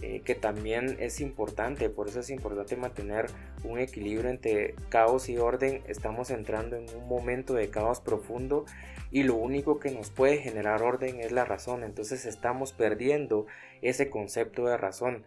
eh, 0.00 0.20
que 0.24 0.36
también 0.36 0.96
es 1.00 1.20
importante, 1.20 1.90
por 1.90 2.08
eso 2.08 2.20
es 2.20 2.30
importante 2.30 2.76
mantener 2.76 3.26
un 3.64 3.80
equilibrio 3.80 4.30
entre 4.30 4.76
caos 4.90 5.28
y 5.28 5.38
orden. 5.38 5.82
Estamos 5.88 6.30
entrando 6.30 6.76
en 6.76 6.86
un 6.94 7.08
momento 7.08 7.54
de 7.54 7.68
caos 7.68 8.00
profundo 8.00 8.64
y 9.10 9.22
lo 9.22 9.34
único 9.34 9.78
que 9.78 9.90
nos 9.90 10.10
puede 10.10 10.38
generar 10.38 10.82
orden 10.82 11.20
es 11.20 11.32
la 11.32 11.44
razón, 11.44 11.82
entonces 11.82 12.26
estamos 12.26 12.72
perdiendo 12.72 13.46
ese 13.82 14.10
concepto 14.10 14.66
de 14.66 14.76
razón. 14.76 15.24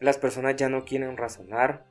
Las 0.00 0.18
personas 0.18 0.56
ya 0.56 0.68
no 0.68 0.84
quieren 0.84 1.16
razonar, 1.16 1.84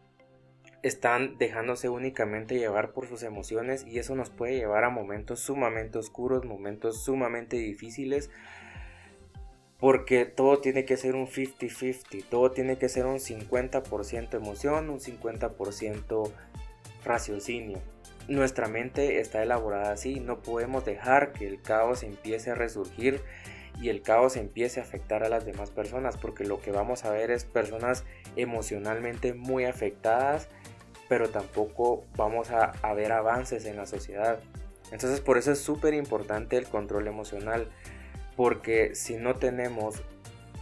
están 0.84 1.38
dejándose 1.40 1.90
únicamente 1.90 2.60
llevar 2.60 2.92
por 2.92 3.08
sus 3.08 3.24
emociones 3.24 3.86
y 3.88 3.98
eso 3.98 4.16
nos 4.16 4.30
puede 4.30 4.56
llevar 4.56 4.84
a 4.84 4.90
momentos 4.92 5.40
sumamente 5.40 5.98
oscuros, 5.98 6.46
momentos 6.46 7.04
sumamente 7.04 7.58
difíciles 7.58 8.30
porque 9.80 10.26
todo 10.26 10.60
tiene 10.60 10.86
que 10.86 10.98
ser 10.98 11.16
un 11.16 11.28
50-50, 11.28 12.26
todo 12.30 12.52
tiene 12.52 12.78
que 12.78 12.90
ser 12.90 13.06
un 13.06 13.20
50% 13.20 14.36
emoción, 14.36 14.90
un 14.90 15.00
50% 15.00 16.32
raciocinio. 17.04 17.95
Nuestra 18.28 18.68
mente 18.68 19.20
está 19.20 19.44
elaborada 19.44 19.92
así, 19.92 20.20
no 20.20 20.42
podemos 20.42 20.84
dejar 20.84 21.32
que 21.32 21.48
el 21.48 21.62
caos 21.62 22.02
empiece 22.02 22.52
a 22.52 22.56
resurgir 22.56 23.22
y 23.80 23.90
el 23.90 24.02
caos 24.02 24.36
empiece 24.36 24.80
a 24.80 24.84
afectar 24.84 25.24
a 25.24 25.30
las 25.30 25.46
demás 25.46 25.70
personas, 25.70 26.18
porque 26.18 26.44
lo 26.44 26.60
que 26.60 26.72
vamos 26.72 27.06
a 27.06 27.12
ver 27.12 27.30
es 27.30 27.46
personas 27.46 28.04
emocionalmente 28.36 29.34
muy 29.34 29.66
afectadas, 29.66 30.48
pero 31.08 31.30
tampoco 31.30 32.06
vamos 32.16 32.50
a, 32.50 32.72
ver 32.94 33.12
avances 33.12 33.66
en 33.66 33.76
la 33.76 33.86
sociedad. 33.86 34.40
Entonces 34.92 35.20
por 35.20 35.38
eso 35.38 35.52
es 35.52 35.60
súper 35.60 35.94
importante 35.94 36.58
el 36.58 36.66
control 36.66 37.08
emocional, 37.08 37.70
porque 38.36 38.96
si 38.96 39.18
no 39.18 39.36
tenemos 39.36 40.02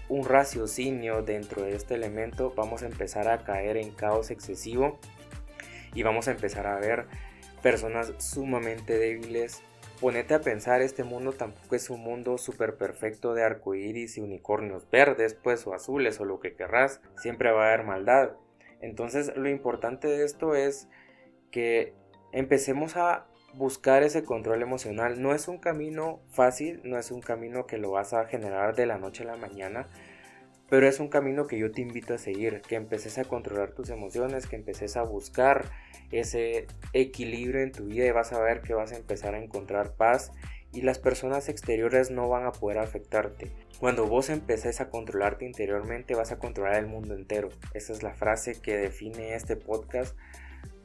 un 0.10 0.26
raciocinio 0.26 1.22
dentro 1.22 1.64
de 1.64 1.76
este 1.76 1.96
elemento, 1.96 2.54
vamos 2.56 2.84
a 2.84 2.88
empezar 2.88 3.30
a 3.30 3.46
caer 3.46 3.78
en 3.78 3.92
caos 3.92 4.32
excesivo 4.32 5.00
y 5.94 6.04
vamos 6.04 6.28
a 6.28 6.32
empezar 6.32 6.68
a 6.68 6.78
ver 6.78 7.06
personas 7.64 8.14
sumamente 8.20 9.00
débiles. 9.00 9.64
Ponete 10.00 10.34
a 10.34 10.42
pensar, 10.42 10.82
este 10.82 11.04
mundo 11.04 11.32
tampoco 11.32 11.76
es 11.76 11.90
un 11.90 12.02
mundo 12.02 12.38
súper 12.38 12.76
perfecto 12.76 13.34
de 13.34 13.44
arcoíris 13.44 14.18
y 14.18 14.22
unicornios 14.22 14.88
verdes, 14.92 15.34
pues, 15.34 15.66
o 15.66 15.74
azules, 15.74 16.20
o 16.20 16.26
lo 16.26 16.40
que 16.40 16.56
querrás. 16.56 17.02
Siempre 17.16 17.52
va 17.52 17.64
a 17.64 17.74
haber 17.74 17.86
maldad. 17.86 18.34
Entonces, 18.82 19.36
lo 19.38 19.50
importante 19.50 20.10
de 20.10 20.26
esto 20.26 20.56
es 20.56 20.90
que 21.52 21.94
empecemos 22.34 22.98
a 22.98 23.28
buscar 23.54 24.04
ese 24.04 24.24
control 24.24 24.62
emocional. 24.62 25.22
No 25.22 25.34
es 25.34 25.48
un 25.48 25.58
camino 25.58 26.20
fácil, 26.32 26.82
no 26.84 26.98
es 26.98 27.12
un 27.12 27.22
camino 27.22 27.66
que 27.66 27.78
lo 27.78 27.92
vas 27.92 28.14
a 28.14 28.26
generar 28.26 28.76
de 28.76 28.88
la 28.88 28.98
noche 28.98 29.24
a 29.24 29.28
la 29.28 29.38
mañana, 29.38 29.88
pero 30.74 30.88
es 30.88 31.00
un 31.00 31.08
camino 31.08 31.46
que 31.46 31.60
yo 31.60 31.72
te 31.72 31.82
invito 31.84 32.16
a 32.16 32.18
seguir, 32.18 32.62
que 32.62 32.74
empeces 32.74 33.20
a 33.20 33.26
controlar 33.26 33.74
tus 33.74 33.92
emociones, 33.92 34.48
que 34.48 34.56
empeces 34.56 34.98
a 34.98 35.04
buscar 35.04 35.66
ese 36.12 36.66
equilibrio 36.94 37.62
en 37.62 37.72
tu 37.72 37.86
vida 37.86 38.08
y 38.08 38.12
vas 38.12 38.34
a 38.34 38.42
ver 38.42 38.62
que 38.62 38.74
vas 38.74 38.92
a 38.92 38.96
empezar 38.96 39.36
a 39.36 39.38
encontrar 39.38 39.94
paz 39.94 40.32
y 40.72 40.82
las 40.82 40.98
personas 40.98 41.48
exteriores 41.48 42.10
no 42.10 42.28
van 42.28 42.48
a 42.48 42.54
poder 42.54 42.80
afectarte. 42.80 43.52
Cuando 43.80 44.08
vos 44.08 44.32
empeces 44.32 44.82
a 44.82 44.90
controlarte 44.90 45.46
interiormente 45.46 46.16
vas 46.16 46.32
a 46.32 46.40
controlar 46.40 46.78
el 46.78 46.88
mundo 46.88 47.14
entero. 47.14 47.50
Esa 47.76 47.94
es 47.94 48.02
la 48.02 48.16
frase 48.16 48.60
que 48.60 48.76
define 48.76 49.36
este 49.36 49.56
podcast 49.56 50.18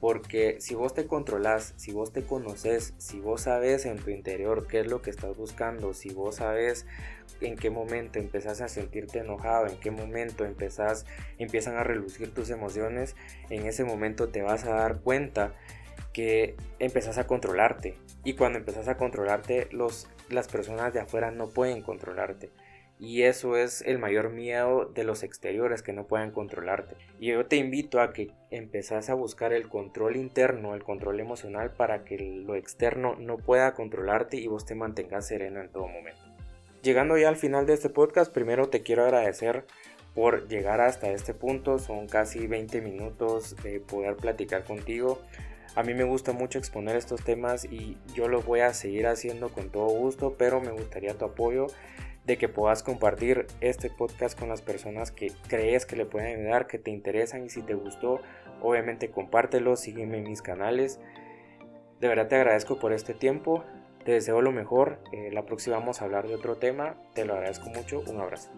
porque 0.00 0.56
si 0.60 0.74
vos 0.74 0.94
te 0.94 1.06
controlas, 1.06 1.74
si 1.76 1.92
vos 1.92 2.12
te 2.12 2.22
conoces, 2.22 2.94
si 2.98 3.20
vos 3.20 3.42
sabes 3.42 3.84
en 3.84 3.98
tu 3.98 4.10
interior 4.10 4.66
qué 4.68 4.80
es 4.80 4.86
lo 4.86 5.02
que 5.02 5.10
estás 5.10 5.36
buscando, 5.36 5.92
si 5.92 6.10
vos 6.10 6.36
sabes 6.36 6.86
en 7.40 7.56
qué 7.56 7.70
momento 7.70 8.18
empezás 8.18 8.60
a 8.60 8.68
sentirte 8.68 9.18
enojado, 9.18 9.66
en 9.66 9.78
qué 9.80 9.90
momento 9.90 10.44
empezás, 10.44 11.04
empiezan 11.38 11.76
a 11.76 11.84
relucir 11.84 12.32
tus 12.32 12.50
emociones, 12.50 13.16
en 13.50 13.66
ese 13.66 13.84
momento 13.84 14.28
te 14.28 14.42
vas 14.42 14.64
a 14.64 14.74
dar 14.74 15.00
cuenta 15.00 15.54
que 16.12 16.56
empezás 16.78 17.18
a 17.18 17.26
controlarte. 17.26 17.98
Y 18.24 18.34
cuando 18.34 18.58
empezás 18.58 18.88
a 18.88 18.96
controlarte, 18.96 19.68
los, 19.72 20.08
las 20.28 20.48
personas 20.48 20.92
de 20.92 21.00
afuera 21.00 21.30
no 21.30 21.48
pueden 21.48 21.82
controlarte. 21.82 22.50
Y 23.00 23.22
eso 23.22 23.56
es 23.56 23.82
el 23.82 23.98
mayor 23.98 24.30
miedo 24.30 24.86
de 24.86 25.04
los 25.04 25.22
exteriores 25.22 25.82
que 25.82 25.92
no 25.92 26.06
puedan 26.06 26.32
controlarte. 26.32 26.96
Y 27.20 27.28
yo 27.28 27.46
te 27.46 27.56
invito 27.56 28.00
a 28.00 28.12
que 28.12 28.32
empezás 28.50 29.08
a 29.08 29.14
buscar 29.14 29.52
el 29.52 29.68
control 29.68 30.16
interno, 30.16 30.74
el 30.74 30.82
control 30.82 31.20
emocional 31.20 31.70
para 31.70 32.04
que 32.04 32.18
lo 32.18 32.56
externo 32.56 33.14
no 33.16 33.36
pueda 33.36 33.74
controlarte 33.74 34.36
y 34.36 34.48
vos 34.48 34.66
te 34.66 34.74
mantengas 34.74 35.28
sereno 35.28 35.60
en 35.60 35.70
todo 35.70 35.86
momento. 35.86 36.20
Llegando 36.82 37.16
ya 37.16 37.28
al 37.28 37.36
final 37.36 37.66
de 37.66 37.74
este 37.74 37.88
podcast, 37.88 38.32
primero 38.32 38.68
te 38.68 38.82
quiero 38.82 39.04
agradecer 39.04 39.64
por 40.14 40.48
llegar 40.48 40.80
hasta 40.80 41.10
este 41.10 41.34
punto. 41.34 41.78
Son 41.78 42.08
casi 42.08 42.48
20 42.48 42.80
minutos 42.80 43.54
de 43.62 43.78
poder 43.78 44.16
platicar 44.16 44.64
contigo. 44.64 45.20
A 45.76 45.84
mí 45.84 45.94
me 45.94 46.02
gusta 46.02 46.32
mucho 46.32 46.58
exponer 46.58 46.96
estos 46.96 47.22
temas 47.22 47.64
y 47.64 47.96
yo 48.14 48.26
lo 48.26 48.42
voy 48.42 48.60
a 48.60 48.74
seguir 48.74 49.06
haciendo 49.06 49.50
con 49.50 49.70
todo 49.70 49.86
gusto, 49.86 50.34
pero 50.36 50.60
me 50.60 50.72
gustaría 50.72 51.14
tu 51.14 51.26
apoyo 51.26 51.68
de 52.28 52.36
que 52.36 52.48
puedas 52.50 52.82
compartir 52.82 53.46
este 53.62 53.88
podcast 53.88 54.38
con 54.38 54.50
las 54.50 54.60
personas 54.60 55.10
que 55.10 55.32
crees 55.48 55.86
que 55.86 55.96
le 55.96 56.04
pueden 56.04 56.38
ayudar, 56.38 56.66
que 56.66 56.78
te 56.78 56.90
interesan 56.90 57.46
y 57.46 57.48
si 57.48 57.62
te 57.62 57.72
gustó, 57.72 58.20
obviamente 58.60 59.10
compártelo, 59.10 59.76
sígueme 59.76 60.18
en 60.18 60.24
mis 60.24 60.42
canales. 60.42 61.00
De 62.00 62.06
verdad 62.06 62.28
te 62.28 62.36
agradezco 62.36 62.78
por 62.78 62.92
este 62.92 63.14
tiempo, 63.14 63.64
te 64.04 64.12
deseo 64.12 64.42
lo 64.42 64.52
mejor, 64.52 64.98
eh, 65.10 65.30
la 65.32 65.46
próxima 65.46 65.78
vamos 65.78 66.02
a 66.02 66.04
hablar 66.04 66.28
de 66.28 66.34
otro 66.34 66.56
tema, 66.56 66.96
te 67.14 67.24
lo 67.24 67.32
agradezco 67.32 67.70
mucho, 67.70 68.02
un 68.06 68.20
abrazo. 68.20 68.50